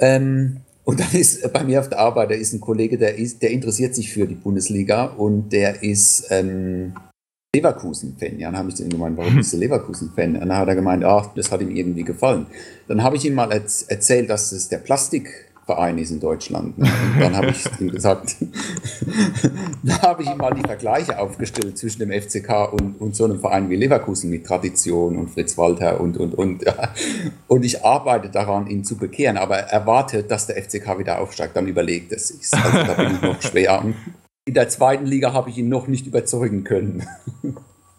Ähm, 0.00 0.60
und 0.84 1.00
dann 1.00 1.12
ist 1.12 1.50
bei 1.52 1.64
mir 1.64 1.80
auf 1.80 1.88
der 1.88 1.98
Arbeit, 1.98 2.30
da 2.30 2.34
ist 2.34 2.52
ein 2.52 2.60
Kollege, 2.60 2.98
der, 2.98 3.16
ist, 3.16 3.42
der 3.42 3.50
interessiert 3.50 3.94
sich 3.94 4.12
für 4.12 4.26
die 4.26 4.34
Bundesliga 4.34 5.04
und 5.06 5.50
der 5.50 5.82
ist 5.82 6.26
ähm, 6.30 6.94
Leverkusen-Fan. 7.54 8.38
Ja, 8.38 8.50
dann 8.50 8.58
habe 8.58 8.68
ich 8.68 8.74
zu 8.74 8.82
ihm 8.82 8.90
gemeint, 8.90 9.16
warum 9.16 9.34
bist 9.36 9.52
du 9.52 9.56
Leverkusen-Fan? 9.56 10.34
Und 10.34 10.48
dann 10.48 10.56
hat 10.56 10.68
er 10.68 10.74
gemeint, 10.74 11.04
ach, 11.04 11.34
das 11.34 11.50
hat 11.50 11.62
ihm 11.62 11.70
irgendwie 11.70 12.04
gefallen. 12.04 12.46
Dann 12.86 13.02
habe 13.02 13.16
ich 13.16 13.24
ihm 13.24 13.34
mal 13.34 13.50
erzählt, 13.50 14.28
dass 14.28 14.52
es 14.52 14.68
der 14.68 14.78
Plastik 14.78 15.53
Verein 15.64 15.98
ist 15.98 16.10
in 16.10 16.20
Deutschland. 16.20 16.78
Ne? 16.78 16.90
Und 17.14 17.20
dann 17.20 17.36
habe 17.36 17.50
ich 17.50 17.80
ihm 17.80 17.90
gesagt, 17.90 18.36
da 19.82 20.02
habe 20.02 20.22
ich 20.22 20.30
ihm 20.30 20.36
mal 20.36 20.52
die 20.52 20.62
Vergleiche 20.62 21.18
aufgestellt 21.18 21.78
zwischen 21.78 22.00
dem 22.00 22.10
FCK 22.10 22.72
und, 22.72 23.00
und 23.00 23.16
so 23.16 23.24
einem 23.24 23.40
Verein 23.40 23.70
wie 23.70 23.76
Leverkusen 23.76 24.30
mit 24.30 24.46
Tradition 24.46 25.16
und 25.16 25.30
Fritz 25.30 25.56
Walter 25.56 26.00
und, 26.00 26.16
und, 26.18 26.34
und. 26.34 26.64
Ja. 26.64 26.92
Und 27.48 27.64
ich 27.64 27.84
arbeite 27.84 28.28
daran, 28.28 28.66
ihn 28.66 28.84
zu 28.84 28.96
bekehren, 28.96 29.36
aber 29.36 29.56
erwartet, 29.56 30.30
dass 30.30 30.46
der 30.46 30.62
FCK 30.62 30.98
wieder 30.98 31.20
aufsteigt, 31.20 31.56
dann 31.56 31.66
überlegt 31.66 32.12
es 32.12 32.28
sich. 32.28 32.52
Also 32.52 32.84
da 32.84 32.94
bin 32.94 33.14
ich 33.14 33.22
noch 33.22 33.42
schwer. 33.42 33.84
In 34.46 34.54
der 34.54 34.68
zweiten 34.68 35.06
Liga 35.06 35.32
habe 35.32 35.48
ich 35.48 35.56
ihn 35.58 35.70
noch 35.70 35.86
nicht 35.86 36.06
überzeugen 36.06 36.64
können. 36.64 37.06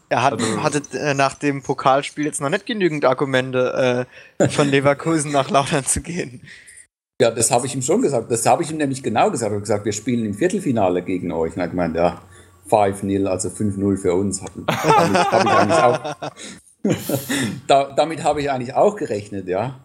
Er 0.08 0.22
hat, 0.22 0.34
also, 0.34 0.62
hatte 0.64 0.82
äh, 1.00 1.16
nach 1.16 1.34
dem 1.34 1.64
Pokalspiel 1.64 2.26
jetzt 2.26 2.40
noch 2.40 2.50
nicht 2.50 2.68
genügend 2.68 3.06
Argumente, 3.06 4.08
äh, 4.38 4.50
von 4.50 4.70
Leverkusen 4.70 5.32
nach 5.32 5.50
Lautern 5.50 5.84
zu 5.84 6.02
gehen. 6.02 6.42
Ja, 7.22 7.32
das 7.32 7.50
habe 7.50 7.66
ich 7.66 7.74
ihm 7.76 7.82
schon 7.82 8.02
gesagt. 8.02 8.30
Das 8.30 8.46
habe 8.46 8.64
ich 8.64 8.72
ihm 8.72 8.78
nämlich 8.78 9.02
genau 9.02 9.32
gesagt. 9.32 9.52
Ich 9.52 9.54
habe 9.54 9.62
gesagt, 9.62 9.86
wir 9.86 9.94
spielen 9.94 10.26
im 10.26 10.34
Viertelfinale 10.34 11.02
gegen 11.02 11.32
euch. 11.32 11.54
Und 11.54 11.60
er 11.60 11.64
hat 11.64 11.72
gemeint, 11.72 11.96
ja, 11.96 12.22
5-0, 12.70 13.26
also 13.26 13.50
5-0 13.50 13.98
für 13.98 14.14
uns. 14.14 14.44
Damit 14.68 15.32
habe 15.32 15.46
ich 15.46 15.56
eigentlich 15.56 15.78
auch, 15.78 16.16
da, 17.68 17.94
damit 17.96 18.24
habe 18.24 18.42
ich 18.42 18.52
eigentlich 18.52 18.74
auch 18.74 18.96
gerechnet, 18.96 19.48
ja. 19.48 19.80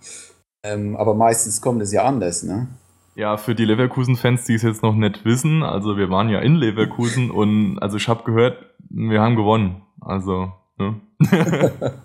Ähm, 0.62 0.96
aber 0.96 1.14
meistens 1.14 1.60
kommt 1.60 1.80
es 1.82 1.92
ja 1.92 2.04
anders, 2.04 2.42
ne? 2.42 2.68
Ja, 3.14 3.36
für 3.36 3.54
die 3.54 3.64
Leverkusen-Fans, 3.64 4.44
die 4.44 4.54
es 4.54 4.62
jetzt 4.62 4.82
noch 4.82 4.94
nicht 4.94 5.24
wissen, 5.24 5.62
also 5.62 5.96
wir 5.96 6.10
waren 6.10 6.28
ja 6.28 6.40
in 6.40 6.54
Leverkusen 6.54 7.30
und 7.30 7.78
also 7.80 7.96
ich 7.96 8.08
habe 8.08 8.24
gehört, 8.24 8.58
wir 8.88 9.20
haben 9.20 9.36
gewonnen. 9.36 9.82
Also, 10.00 10.52
ne? 10.78 11.00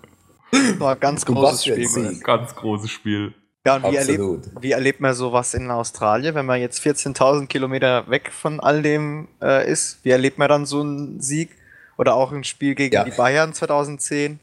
War 0.78 0.94
ein 0.94 1.00
ganz 1.00 1.24
großes 1.24 1.64
Spiel. 1.64 2.20
Ganz 2.22 2.54
großes 2.54 2.90
Spiel. 2.90 3.34
Ja, 3.66 3.76
und 3.76 3.90
wie 3.90 3.96
erlebt, 3.96 4.50
wie 4.60 4.70
erlebt, 4.70 5.00
man 5.00 5.12
sowas 5.12 5.52
in 5.52 5.68
Australien, 5.72 6.36
wenn 6.36 6.46
man 6.46 6.60
jetzt 6.60 6.80
14.000 6.86 7.48
Kilometer 7.48 8.08
weg 8.08 8.30
von 8.32 8.60
all 8.60 8.80
dem 8.80 9.26
äh, 9.42 9.68
ist? 9.68 9.98
Wie 10.04 10.10
erlebt 10.10 10.38
man 10.38 10.48
dann 10.48 10.66
so 10.66 10.82
einen 10.82 11.20
Sieg? 11.20 11.50
Oder 11.98 12.14
auch 12.14 12.30
ein 12.30 12.44
Spiel 12.44 12.76
gegen 12.76 12.94
ja. 12.94 13.02
die 13.02 13.10
Bayern 13.10 13.52
2010? 13.52 14.38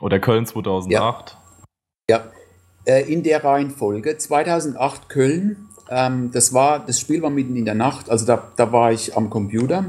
Oder 0.00 0.20
Köln 0.20 0.46
2008? 0.46 1.36
Ja, 2.08 2.16
ja. 2.16 2.24
Äh, 2.84 3.12
in 3.12 3.24
der 3.24 3.42
Reihenfolge. 3.42 4.16
2008 4.16 5.08
Köln, 5.08 5.68
ähm, 5.90 6.30
das, 6.32 6.52
war, 6.54 6.78
das 6.86 7.00
Spiel 7.00 7.22
war 7.22 7.30
mitten 7.30 7.56
in 7.56 7.64
der 7.64 7.74
Nacht, 7.74 8.08
also 8.08 8.24
da, 8.24 8.52
da 8.56 8.70
war 8.70 8.92
ich 8.92 9.16
am 9.16 9.30
Computer. 9.30 9.84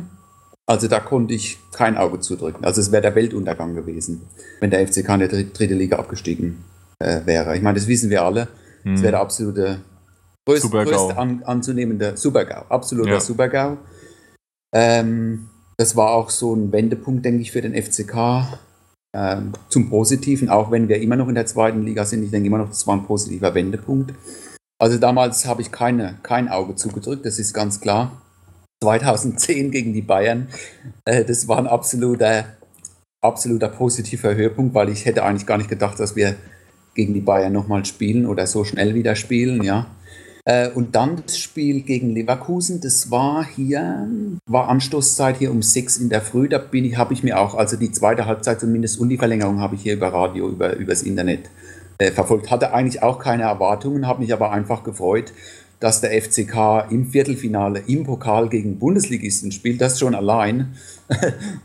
Also 0.65 0.87
da 0.87 0.99
konnte 0.99 1.35
ich 1.35 1.59
kein 1.71 1.97
Auge 1.97 2.19
zudrücken. 2.19 2.65
Also 2.65 2.81
es 2.81 2.91
wäre 2.91 3.03
der 3.03 3.13
Weltuntergang 3.13 3.75
gewesen, 3.75 4.23
wenn 4.59 4.71
der 4.71 4.87
FCK 4.87 5.09
in 5.09 5.19
der 5.19 5.27
dritte 5.27 5.75
Liga 5.75 5.99
abgestiegen 5.99 6.63
äh, 6.97 7.19
wäre. 7.25 7.55
Ich 7.55 7.61
meine, 7.61 7.77
das 7.77 7.87
wissen 7.87 8.09
wir 8.09 8.23
alle. 8.23 8.47
Das 8.83 9.01
wäre 9.01 9.11
der 9.11 9.19
absolute 9.21 9.81
größte, 10.45 10.69
größte 10.69 11.17
an, 11.17 11.43
anzunehmende 11.43 12.17
Supergau. 12.17 12.65
Absoluter 12.69 13.11
ja. 13.11 13.19
Supergau. 13.19 13.77
Ähm, 14.73 15.49
das 15.77 15.95
war 15.95 16.11
auch 16.11 16.29
so 16.29 16.55
ein 16.55 16.71
Wendepunkt, 16.71 17.25
denke 17.25 17.41
ich, 17.41 17.51
für 17.51 17.61
den 17.61 17.73
FCK. 17.73 18.47
Ähm, 19.13 19.51
zum 19.67 19.89
Positiven, 19.89 20.49
auch 20.49 20.71
wenn 20.71 20.87
wir 20.87 21.01
immer 21.01 21.17
noch 21.17 21.27
in 21.27 21.35
der 21.35 21.45
zweiten 21.45 21.83
Liga 21.83 22.05
sind. 22.05 22.23
Ich 22.23 22.31
denke 22.31 22.47
immer 22.47 22.59
noch, 22.59 22.69
das 22.69 22.87
war 22.87 22.95
ein 22.95 23.05
positiver 23.05 23.53
Wendepunkt. 23.53 24.13
Also 24.79 24.97
damals 24.97 25.45
habe 25.45 25.61
ich 25.61 25.71
keine, 25.71 26.17
kein 26.23 26.49
Auge 26.49 26.75
zugedrückt, 26.75 27.25
das 27.25 27.37
ist 27.37 27.53
ganz 27.53 27.81
klar. 27.81 28.21
2010 28.81 29.69
gegen 29.69 29.93
die 29.93 30.01
Bayern, 30.01 30.47
äh, 31.05 31.23
das 31.23 31.47
war 31.47 31.59
ein 31.59 31.67
absoluter, 31.67 32.45
absoluter 33.21 33.67
positiver 33.67 34.33
Höhepunkt, 34.33 34.73
weil 34.73 34.89
ich 34.89 35.05
hätte 35.05 35.23
eigentlich 35.23 35.45
gar 35.45 35.57
nicht 35.57 35.69
gedacht, 35.69 35.99
dass 35.99 36.15
wir 36.15 36.35
gegen 36.93 37.13
die 37.13 37.21
Bayern 37.21 37.53
nochmal 37.53 37.85
spielen 37.85 38.25
oder 38.25 38.47
so 38.47 38.63
schnell 38.63 38.95
wieder 38.95 39.15
spielen, 39.15 39.63
ja. 39.63 39.87
Äh, 40.45 40.69
und 40.69 40.95
dann 40.95 41.21
das 41.25 41.37
Spiel 41.37 41.81
gegen 41.81 42.11
Leverkusen, 42.11 42.81
das 42.81 43.11
war 43.11 43.45
hier, 43.45 44.07
war 44.47 44.69
Anstoßzeit 44.69 45.37
hier 45.37 45.51
um 45.51 45.61
sechs 45.61 45.97
in 45.97 46.09
der 46.09 46.21
Früh. 46.21 46.49
Da 46.49 46.57
bin 46.57 46.85
ich, 46.85 46.97
habe 46.97 47.13
ich 47.13 47.23
mir 47.23 47.39
auch, 47.39 47.55
also 47.55 47.77
die 47.77 47.91
zweite 47.91 48.25
Halbzeit 48.25 48.59
zumindest 48.59 48.99
und 48.99 49.09
die 49.09 49.17
Verlängerung 49.17 49.59
habe 49.59 49.75
ich 49.75 49.83
hier 49.83 49.93
über 49.93 50.11
Radio, 50.11 50.49
über 50.49 50.75
übers 50.75 51.03
Internet 51.03 51.49
äh, 51.99 52.11
verfolgt. 52.11 52.49
Hatte 52.49 52.73
eigentlich 52.73 53.03
auch 53.03 53.19
keine 53.19 53.43
Erwartungen, 53.43 54.07
habe 54.07 54.21
mich 54.21 54.33
aber 54.33 54.51
einfach 54.51 54.83
gefreut, 54.83 55.31
dass 55.79 56.01
der 56.01 56.19
FCK 56.19 56.91
im 56.91 57.07
Viertelfinale 57.07 57.79
im 57.87 58.03
Pokal 58.03 58.49
gegen 58.49 58.79
Bundesligisten 58.79 59.51
spielt. 59.51 59.81
Das 59.81 59.99
schon 59.99 60.15
allein 60.15 60.75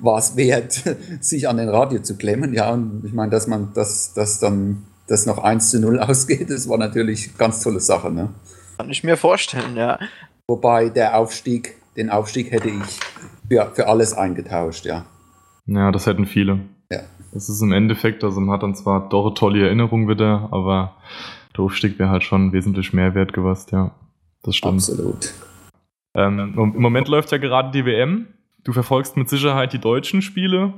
war 0.00 0.18
es 0.18 0.36
wert, 0.36 0.82
sich 1.20 1.48
an 1.48 1.56
den 1.56 1.68
Radio 1.68 2.00
zu 2.00 2.16
klemmen. 2.16 2.52
Ja, 2.52 2.72
und 2.72 3.04
ich 3.06 3.12
meine, 3.12 3.30
dass 3.30 3.46
man 3.46 3.70
das, 3.74 4.12
das 4.14 4.38
dann 4.38 4.82
das 5.06 5.26
noch 5.26 5.38
1 5.38 5.70
zu 5.70 5.80
0 5.80 5.98
ausgeht, 6.00 6.50
das 6.50 6.68
war 6.68 6.78
natürlich 6.78 7.28
eine 7.28 7.38
ganz 7.38 7.62
tolle 7.62 7.80
Sache. 7.80 8.10
Ne? 8.10 8.30
Kann 8.78 8.90
ich 8.90 9.04
mir 9.04 9.16
vorstellen, 9.16 9.76
ja. 9.76 9.98
Wobei 10.48 10.88
der 10.88 11.18
Aufstieg, 11.18 11.76
den 11.96 12.10
Aufstieg 12.10 12.52
hätte 12.52 12.68
ich 12.68 13.00
für, 13.48 13.70
für 13.74 13.88
alles 13.88 14.14
eingetauscht, 14.14 14.84
ja. 14.84 15.04
Ja, 15.66 15.90
das 15.90 16.06
hätten 16.06 16.26
viele. 16.26 16.60
Ja. 16.90 17.00
Das 17.32 17.48
ist 17.48 17.60
im 17.60 17.72
Endeffekt, 17.72 18.22
also 18.22 18.40
man 18.40 18.54
hat 18.54 18.62
dann 18.62 18.74
zwar 18.74 19.08
doch 19.08 19.26
eine 19.26 19.34
tolle 19.34 19.66
Erinnerung 19.66 20.08
wieder, 20.08 20.48
aber 20.52 20.96
der 21.56 21.64
Aufstieg 21.64 21.98
wäre 21.98 22.10
halt 22.10 22.22
schon 22.22 22.52
wesentlich 22.52 22.92
mehr 22.92 23.14
wert 23.14 23.32
gewesen, 23.32 23.68
ja. 23.72 23.90
Das 24.42 24.56
stimmt. 24.56 24.74
Absolut. 24.74 25.34
Ähm, 26.14 26.54
Im 26.56 26.80
Moment 26.80 27.08
läuft 27.08 27.32
ja 27.32 27.38
gerade 27.38 27.72
die 27.72 27.84
WM. 27.84 28.28
Du 28.62 28.72
verfolgst 28.72 29.16
mit 29.16 29.28
Sicherheit 29.28 29.72
die 29.72 29.78
deutschen 29.78 30.22
Spiele. 30.22 30.72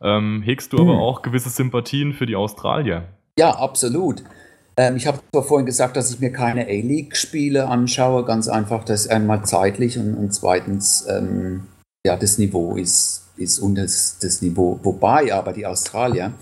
Ähm, 0.00 0.42
hegst 0.42 0.72
du 0.72 0.78
hm. 0.78 0.88
aber 0.88 0.98
auch 0.98 1.22
gewisse 1.22 1.48
Sympathien 1.48 2.12
für 2.12 2.26
die 2.26 2.36
Australier? 2.36 3.08
Ja, 3.38 3.50
absolut. 3.50 4.22
Ähm, 4.76 4.96
ich 4.96 5.06
habe 5.06 5.18
zwar 5.32 5.42
vorhin 5.42 5.66
gesagt, 5.66 5.96
dass 5.96 6.10
ich 6.10 6.20
mir 6.20 6.30
keine 6.30 6.66
A-League-Spiele 6.66 7.66
anschaue, 7.66 8.24
ganz 8.24 8.48
einfach, 8.48 8.84
das 8.84 9.08
einmal 9.08 9.44
zeitlich 9.44 9.98
und, 9.98 10.14
und 10.14 10.32
zweitens, 10.32 11.06
ähm, 11.08 11.66
ja, 12.06 12.16
das 12.16 12.38
Niveau 12.38 12.76
ist, 12.76 13.24
ist 13.36 13.58
unter 13.58 13.82
das, 13.82 14.18
das 14.20 14.40
Niveau. 14.40 14.78
Wobei 14.82 15.32
aber 15.32 15.52
die 15.52 15.66
Australier, 15.66 16.32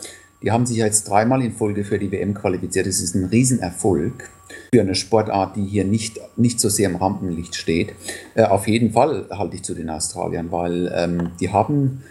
die 0.42 0.50
haben 0.50 0.66
sich 0.66 0.76
jetzt 0.76 1.08
dreimal 1.08 1.42
in 1.42 1.52
Folge 1.52 1.84
für 1.84 1.98
die 1.98 2.10
WM 2.10 2.34
qualifiziert. 2.34 2.86
Das 2.86 3.00
ist 3.00 3.14
ein 3.14 3.26
Riesenerfolg 3.26 4.28
für 4.74 4.80
eine 4.80 4.94
Sportart, 4.94 5.56
die 5.56 5.64
hier 5.64 5.84
nicht, 5.84 6.20
nicht 6.36 6.60
so 6.60 6.68
sehr 6.68 6.90
im 6.90 6.96
Rampenlicht 6.96 7.54
steht. 7.54 7.94
Äh, 8.34 8.44
auf 8.44 8.68
jeden 8.68 8.92
Fall 8.92 9.26
halte 9.30 9.56
ich 9.56 9.62
zu 9.62 9.74
den 9.74 9.88
Australiern, 9.88 10.50
weil 10.50 10.92
ähm, 10.94 11.30
die 11.40 11.50
haben, 11.50 12.02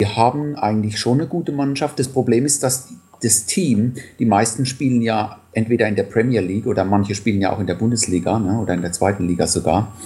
die 0.00 0.08
haben 0.08 0.56
eigentlich 0.56 0.98
schon 0.98 1.20
eine 1.20 1.28
gute 1.28 1.52
Mannschaft. 1.52 1.98
Das 1.98 2.08
Problem 2.08 2.44
ist, 2.44 2.62
dass 2.62 2.88
die 2.88 2.98
das 3.22 3.46
Team, 3.46 3.94
die 4.18 4.26
meisten 4.26 4.66
spielen 4.66 5.02
ja 5.02 5.40
entweder 5.52 5.88
in 5.88 5.96
der 5.96 6.02
Premier 6.04 6.40
League 6.40 6.66
oder 6.66 6.84
manche 6.84 7.14
spielen 7.14 7.40
ja 7.40 7.52
auch 7.52 7.60
in 7.60 7.66
der 7.66 7.74
Bundesliga 7.74 8.38
ne, 8.38 8.60
oder 8.60 8.74
in 8.74 8.82
der 8.82 8.92
zweiten 8.92 9.26
Liga 9.26 9.46
sogar. 9.46 9.96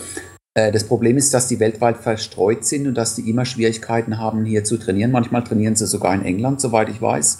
Äh, 0.55 0.73
das 0.73 0.85
Problem 0.85 1.17
ist, 1.17 1.35
dass 1.35 1.49
die 1.49 1.61
weltweit 1.61 1.99
verstreut 1.99 2.65
sind 2.65 2.87
und 2.87 2.95
dass 2.95 3.17
die 3.17 3.29
immer 3.29 3.45
Schwierigkeiten 3.45 4.19
haben, 4.19 4.45
hier 4.45 4.65
zu 4.65 4.77
trainieren. 4.79 5.11
Manchmal 5.11 5.45
trainieren 5.45 5.77
sie 5.77 5.87
sogar 5.87 6.15
in 6.15 6.23
England, 6.23 6.61
soweit 6.61 6.89
ich 6.89 7.01
weiß. 7.03 7.39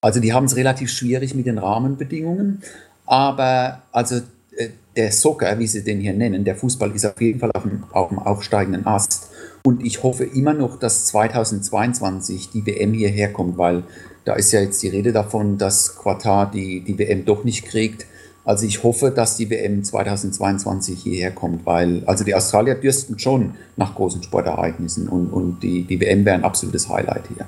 Also 0.00 0.20
die 0.20 0.32
haben 0.32 0.44
es 0.44 0.56
relativ 0.56 0.90
schwierig 0.90 1.34
mit 1.34 1.46
den 1.46 1.58
Rahmenbedingungen. 1.58 2.62
Aber 3.06 3.82
also 3.92 4.16
äh, 4.56 4.68
der 4.96 5.12
Soccer, 5.12 5.58
wie 5.58 5.66
sie 5.66 5.84
den 5.84 6.00
hier 6.00 6.12
nennen, 6.12 6.44
der 6.44 6.56
Fußball 6.56 6.90
ist 6.94 7.06
auf 7.06 7.20
jeden 7.20 7.40
Fall 7.40 7.50
auf 7.54 7.62
dem, 7.62 7.84
auf 7.92 8.08
dem 8.08 8.18
aufsteigenden 8.18 8.86
Ast. 8.86 9.30
Und 9.64 9.84
ich 9.84 10.02
hoffe 10.02 10.24
immer 10.24 10.54
noch, 10.54 10.78
dass 10.78 11.06
2022 11.06 12.50
die 12.50 12.64
WM 12.66 12.92
hierher 12.92 13.32
kommt, 13.32 13.58
weil 13.58 13.84
da 14.24 14.34
ist 14.34 14.52
ja 14.52 14.60
jetzt 14.60 14.82
die 14.82 14.88
Rede 14.88 15.12
davon, 15.12 15.58
dass 15.58 15.96
Qatar 15.96 16.50
die, 16.50 16.80
die 16.80 16.98
WM 16.98 17.24
doch 17.24 17.44
nicht 17.44 17.64
kriegt. 17.64 18.06
Also 18.44 18.66
ich 18.66 18.82
hoffe, 18.82 19.10
dass 19.10 19.36
die 19.36 19.50
WM 19.50 19.84
2022 19.84 21.02
hierher 21.02 21.30
kommt, 21.30 21.66
weil 21.66 22.02
also 22.06 22.24
die 22.24 22.34
Australier 22.34 22.76
dürsten 22.76 23.18
schon 23.18 23.54
nach 23.76 23.94
großen 23.94 24.22
Sportereignissen 24.22 25.08
und, 25.08 25.28
und 25.28 25.62
die, 25.62 25.82
die 25.82 26.00
WM 26.00 26.24
wäre 26.24 26.36
ein 26.36 26.44
absolutes 26.44 26.88
Highlight 26.88 27.28
hier. 27.28 27.46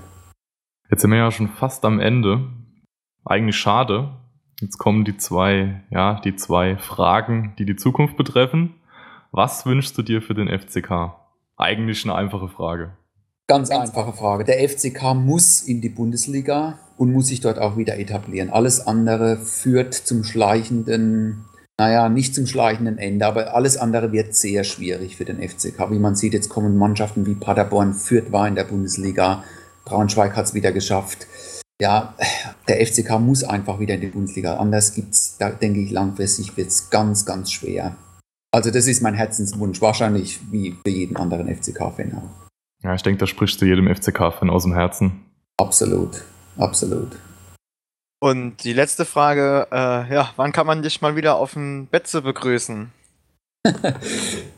Jetzt 0.90 1.02
sind 1.02 1.10
wir 1.10 1.18
ja 1.18 1.30
schon 1.30 1.48
fast 1.48 1.84
am 1.84 2.00
Ende. 2.00 2.48
Eigentlich 3.24 3.56
schade. 3.56 4.10
Jetzt 4.60 4.76
kommen 4.76 5.04
die 5.04 5.16
zwei, 5.16 5.82
ja, 5.90 6.20
die 6.20 6.36
zwei 6.36 6.76
Fragen, 6.76 7.54
die 7.58 7.64
die 7.64 7.76
Zukunft 7.76 8.16
betreffen. 8.16 8.74
Was 9.32 9.64
wünschst 9.64 9.96
du 9.96 10.02
dir 10.02 10.20
für 10.20 10.34
den 10.34 10.48
FCK? 10.48 11.14
Eigentlich 11.56 12.04
eine 12.04 12.14
einfache 12.14 12.48
Frage. 12.48 12.96
Ganz 13.50 13.70
einfache 13.70 14.12
Frage. 14.12 14.44
Der 14.44 14.68
FCK 14.68 15.12
muss 15.12 15.60
in 15.60 15.80
die 15.80 15.88
Bundesliga 15.88 16.78
und 16.96 17.10
muss 17.10 17.26
sich 17.26 17.40
dort 17.40 17.58
auch 17.58 17.76
wieder 17.76 17.98
etablieren. 17.98 18.48
Alles 18.48 18.86
andere 18.86 19.38
führt 19.38 19.92
zum 19.92 20.22
schleichenden, 20.22 21.46
naja, 21.76 22.08
nicht 22.08 22.32
zum 22.32 22.46
schleichenden 22.46 22.96
Ende, 22.98 23.26
aber 23.26 23.52
alles 23.52 23.76
andere 23.76 24.12
wird 24.12 24.36
sehr 24.36 24.62
schwierig 24.62 25.16
für 25.16 25.24
den 25.24 25.38
FCK. 25.42 25.90
Wie 25.90 25.98
man 25.98 26.14
sieht, 26.14 26.32
jetzt 26.32 26.48
kommen 26.48 26.76
Mannschaften 26.76 27.26
wie 27.26 27.34
Paderborn, 27.34 27.92
Fürth 27.92 28.30
war 28.30 28.46
in 28.46 28.54
der 28.54 28.62
Bundesliga, 28.62 29.42
Braunschweig 29.84 30.36
hat 30.36 30.44
es 30.44 30.54
wieder 30.54 30.70
geschafft. 30.70 31.26
Ja, 31.82 32.14
der 32.68 32.86
FCK 32.86 33.18
muss 33.18 33.42
einfach 33.42 33.80
wieder 33.80 33.96
in 33.96 34.00
die 34.00 34.06
Bundesliga. 34.06 34.58
Anders 34.58 34.94
gibt 34.94 35.14
es, 35.14 35.34
da 35.40 35.50
denke 35.50 35.80
ich, 35.80 35.90
langfristig 35.90 36.56
wird 36.56 36.68
es 36.68 36.88
ganz, 36.90 37.26
ganz 37.26 37.50
schwer. 37.50 37.96
Also 38.52 38.70
das 38.70 38.86
ist 38.86 39.02
mein 39.02 39.14
Herzenswunsch, 39.14 39.82
wahrscheinlich 39.82 40.38
wie 40.52 40.76
für 40.84 40.90
jeden 40.90 41.16
anderen 41.16 41.52
FCK-Fan 41.52 42.14
auch. 42.14 42.49
Ja, 42.82 42.94
ich 42.94 43.02
denke, 43.02 43.18
da 43.18 43.26
sprichst 43.26 43.60
du 43.60 43.66
jedem 43.66 43.94
FCK-Fan 43.94 44.50
aus 44.50 44.62
dem 44.62 44.74
Herzen. 44.74 45.24
Absolut, 45.58 46.22
absolut. 46.56 47.16
Und 48.22 48.64
die 48.64 48.72
letzte 48.72 49.04
Frage, 49.04 49.66
äh, 49.70 50.14
ja, 50.14 50.30
wann 50.36 50.52
kann 50.52 50.66
man 50.66 50.82
dich 50.82 51.00
mal 51.00 51.16
wieder 51.16 51.36
auf 51.36 51.54
dem 51.54 51.86
Betze 51.86 52.22
begrüßen? 52.22 52.92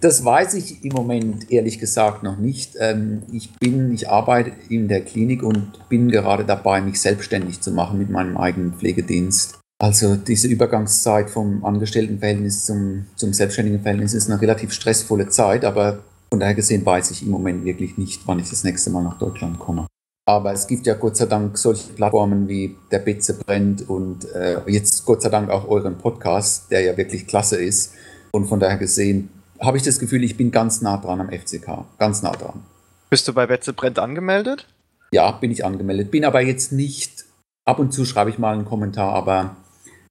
das 0.00 0.24
weiß 0.24 0.54
ich 0.54 0.84
im 0.84 0.92
Moment 0.92 1.50
ehrlich 1.50 1.78
gesagt 1.78 2.22
noch 2.22 2.38
nicht. 2.38 2.74
Ähm, 2.78 3.22
ich 3.32 3.52
bin, 3.54 3.92
ich 3.92 4.08
arbeite 4.08 4.52
in 4.68 4.88
der 4.88 5.04
Klinik 5.04 5.42
und 5.42 5.88
bin 5.88 6.08
gerade 6.08 6.44
dabei, 6.44 6.80
mich 6.80 7.00
selbstständig 7.00 7.60
zu 7.60 7.72
machen 7.72 7.98
mit 7.98 8.10
meinem 8.10 8.36
eigenen 8.36 8.74
Pflegedienst. 8.74 9.58
Also 9.80 10.14
diese 10.14 10.46
Übergangszeit 10.46 11.28
vom 11.28 11.64
Angestelltenverhältnis 11.64 12.64
zum, 12.64 13.06
zum 13.16 13.32
selbstständigen 13.32 13.82
Verhältnis 13.82 14.14
ist 14.14 14.30
eine 14.30 14.40
relativ 14.40 14.72
stressvolle 14.72 15.28
Zeit, 15.28 15.64
aber 15.64 15.98
von 16.32 16.40
daher 16.40 16.54
gesehen 16.54 16.86
weiß 16.86 17.10
ich 17.10 17.22
im 17.22 17.28
Moment 17.28 17.62
wirklich 17.62 17.98
nicht, 17.98 18.22
wann 18.24 18.38
ich 18.38 18.48
das 18.48 18.64
nächste 18.64 18.88
Mal 18.88 19.02
nach 19.02 19.18
Deutschland 19.18 19.58
komme. 19.58 19.86
Aber 20.26 20.50
es 20.54 20.66
gibt 20.66 20.86
ja 20.86 20.94
Gott 20.94 21.14
sei 21.14 21.26
Dank 21.26 21.58
solche 21.58 21.92
Plattformen 21.92 22.48
wie 22.48 22.74
der 22.90 23.00
Bitze 23.00 23.34
brennt 23.34 23.86
und 23.86 24.24
äh, 24.32 24.58
jetzt 24.66 25.04
Gott 25.04 25.20
sei 25.20 25.28
Dank 25.28 25.50
auch 25.50 25.68
euren 25.68 25.98
Podcast, 25.98 26.70
der 26.70 26.80
ja 26.80 26.96
wirklich 26.96 27.26
klasse 27.26 27.62
ist. 27.62 27.92
Und 28.30 28.46
von 28.46 28.58
daher 28.58 28.78
gesehen 28.78 29.28
habe 29.60 29.76
ich 29.76 29.82
das 29.82 29.98
Gefühl, 29.98 30.24
ich 30.24 30.38
bin 30.38 30.50
ganz 30.50 30.80
nah 30.80 30.96
dran 30.96 31.20
am 31.20 31.28
FCK. 31.28 31.84
Ganz 31.98 32.22
nah 32.22 32.32
dran. 32.32 32.62
Bist 33.10 33.28
du 33.28 33.34
bei 33.34 33.46
Betze 33.46 33.74
brennt 33.74 33.98
angemeldet? 33.98 34.66
Ja, 35.12 35.32
bin 35.32 35.50
ich 35.50 35.66
angemeldet. 35.66 36.10
Bin 36.10 36.24
aber 36.24 36.40
jetzt 36.40 36.72
nicht, 36.72 37.26
ab 37.66 37.78
und 37.78 37.92
zu 37.92 38.06
schreibe 38.06 38.30
ich 38.30 38.38
mal 38.38 38.54
einen 38.54 38.64
Kommentar, 38.64 39.12
aber 39.12 39.56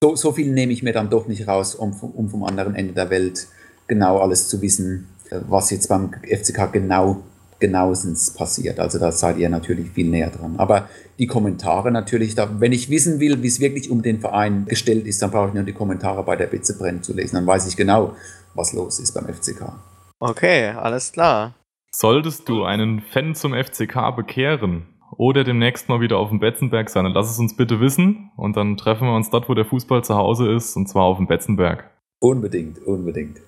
so, 0.04 0.16
so 0.16 0.34
viel 0.34 0.52
nehme 0.52 0.72
ich 0.72 0.84
mir 0.84 0.94
dann 0.94 1.10
doch 1.10 1.26
nicht 1.26 1.48
raus, 1.48 1.74
um, 1.74 2.00
um 2.00 2.30
vom 2.30 2.44
anderen 2.44 2.76
Ende 2.76 2.94
der 2.94 3.10
Welt 3.10 3.48
genau 3.88 4.20
alles 4.20 4.48
zu 4.50 4.62
wissen, 4.62 5.08
was 5.48 5.72
jetzt 5.72 5.88
beim 5.88 6.12
FCK 6.24 6.72
genau 6.72 7.24
genauestens 7.62 8.34
passiert. 8.34 8.80
Also 8.80 9.00
da 9.00 9.12
seid 9.14 9.38
ihr 9.38 9.48
natürlich 9.48 9.92
viel 9.92 10.10
näher 10.10 10.32
dran. 10.32 10.56
Aber 10.58 10.90
die 11.20 11.28
Kommentare 11.28 11.92
natürlich, 11.92 12.36
da, 12.36 12.60
wenn 12.60 12.74
ich 12.74 12.90
wissen 12.90 13.22
will, 13.22 13.42
wie 13.42 13.48
es 13.48 13.62
wirklich 13.62 13.90
um 13.90 14.02
den 14.02 14.20
Verein 14.20 14.66
gestellt 14.66 15.06
ist, 15.06 15.22
dann 15.22 15.32
brauche 15.32 15.50
ich 15.50 15.54
nur 15.54 15.64
die 15.64 15.72
Kommentare 15.72 16.24
bei 16.24 16.36
der 16.36 16.48
Bitze 16.48 16.78
brennen 16.78 17.04
zu 17.04 17.14
lesen. 17.14 17.36
Dann 17.36 17.48
weiß 17.48 17.68
ich 17.68 17.78
genau, 17.78 18.16
was 18.56 18.74
los 18.74 19.00
ist 19.00 19.14
beim 19.14 19.34
FCK. 19.34 19.74
Okay, 20.20 20.70
alles 20.70 21.14
klar. 21.14 21.54
Solltest 21.94 22.50
du 22.50 22.64
einen 22.64 23.02
Fan 23.02 23.36
zum 23.36 23.54
FCK 23.54 24.16
bekehren 24.16 24.88
oder 25.18 25.44
demnächst 25.44 25.90
mal 25.90 26.00
wieder 26.00 26.18
auf 26.18 26.30
dem 26.30 26.40
Betzenberg 26.40 26.90
sein, 26.90 27.04
dann 27.04 27.14
lass 27.14 27.30
es 27.30 27.38
uns 27.38 27.56
bitte 27.56 27.80
wissen 27.80 28.32
und 28.38 28.56
dann 28.56 28.78
treffen 28.78 29.08
wir 29.08 29.16
uns 29.16 29.30
dort, 29.30 29.50
wo 29.50 29.54
der 29.54 29.66
Fußball 29.66 30.04
zu 30.04 30.16
Hause 30.16 30.50
ist, 30.52 30.76
und 30.78 30.88
zwar 30.88 31.04
auf 31.04 31.18
dem 31.18 31.28
Betzenberg. 31.28 31.90
Unbedingt, 32.22 32.80
unbedingt. 32.80 33.42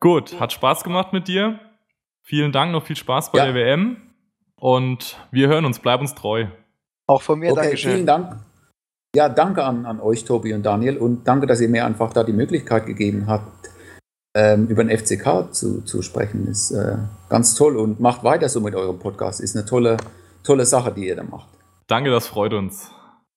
Gut, 0.00 0.38
hat 0.38 0.52
Spaß 0.52 0.84
gemacht 0.84 1.12
mit 1.12 1.26
dir. 1.26 1.58
Vielen 2.22 2.52
Dank, 2.52 2.70
noch 2.70 2.84
viel 2.84 2.94
Spaß 2.94 3.32
bei 3.32 3.38
ja. 3.38 3.46
der 3.46 3.54
WM. 3.54 3.96
Und 4.54 5.18
wir 5.32 5.48
hören 5.48 5.64
uns, 5.64 5.80
bleib 5.80 6.00
uns 6.00 6.14
treu. 6.14 6.46
Auch 7.06 7.22
von 7.22 7.38
mir, 7.38 7.50
okay, 7.50 7.62
Dankeschön. 7.62 7.92
Vielen 7.94 8.06
Dank. 8.06 8.36
Ja, 9.14 9.28
danke 9.28 9.64
an, 9.64 9.86
an 9.86 10.00
euch, 10.00 10.24
Tobi 10.24 10.52
und 10.52 10.64
Daniel. 10.64 10.98
Und 10.98 11.26
danke, 11.26 11.46
dass 11.46 11.60
ihr 11.60 11.68
mir 11.68 11.84
einfach 11.84 12.12
da 12.12 12.22
die 12.22 12.32
Möglichkeit 12.32 12.86
gegeben 12.86 13.26
habt, 13.26 13.70
ähm, 14.36 14.66
über 14.68 14.84
den 14.84 14.96
FCK 14.96 15.52
zu, 15.52 15.82
zu 15.82 16.02
sprechen. 16.02 16.46
Ist 16.46 16.70
äh, 16.70 16.98
ganz 17.28 17.54
toll 17.54 17.76
und 17.76 17.98
macht 17.98 18.22
weiter 18.22 18.48
so 18.48 18.60
mit 18.60 18.74
eurem 18.74 18.98
Podcast. 18.98 19.40
Ist 19.40 19.56
eine 19.56 19.64
tolle, 19.64 19.96
tolle 20.44 20.64
Sache, 20.64 20.92
die 20.92 21.08
ihr 21.08 21.16
da 21.16 21.24
macht. 21.24 21.48
Danke, 21.88 22.10
das 22.10 22.28
freut 22.28 22.52
uns. 22.52 22.92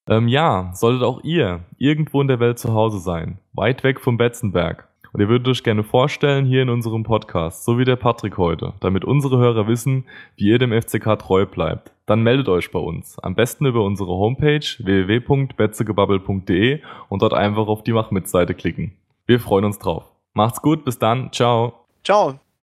Ähm, 0.08 0.28
ja, 0.28 0.71
solltet 0.76 1.04
auch 1.04 1.24
ihr 1.24 1.62
irgendwo 1.78 2.21
in 2.21 2.28
der 2.28 2.39
Welt 2.39 2.60
zu 2.60 2.74
Hause 2.74 3.00
sein, 3.00 3.39
weit 3.54 3.84
weg 3.84 4.00
vom 4.00 4.17
Betzenberg 4.17 4.90
und 5.13 5.19
ihr 5.19 5.30
würdet 5.30 5.47
euch 5.47 5.63
gerne 5.63 5.84
vorstellen 5.84 6.45
hier 6.45 6.62
in 6.62 6.69
unserem 6.69 7.04
Podcast, 7.04 7.65
so 7.65 7.78
wie 7.78 7.86
der 7.86 7.95
Patrick 7.95 8.38
heute, 8.38 8.74
damit 8.80 9.06
unsere 9.06 9.38
Hörer 9.38 9.67
wissen, 9.67 10.06
wie 10.36 10.50
ihr 10.50 10.60
dem 10.60 10.71
FCK 10.71 11.19
treu 11.19 11.45
bleibt. 11.45 11.91
Dann 12.06 12.24
meldet 12.24 12.50
euch 12.50 12.71
bei 12.71 12.80
uns. 12.80 13.19
Am 13.19 13.36
besten 13.36 13.65
über 13.65 13.84
unsere 13.84 14.10
Homepage 14.10 14.65
www.betzegebabbel.de 14.80 16.82
und 17.10 17.21
dort 17.21 17.34
einfach 17.34 17.67
auf 17.67 17.84
die 17.84 17.93
Mach-Mit-Seite 17.93 18.54
klicken. 18.54 18.93
Wir 19.26 19.39
freuen 19.39 19.65
uns 19.65 19.80
drauf. 19.80 20.04
Macht's 20.34 20.62
gut, 20.62 20.86
bis 20.86 21.00
dann. 21.00 21.32
Ciao. 21.32 21.74
Ciao. 22.04 22.39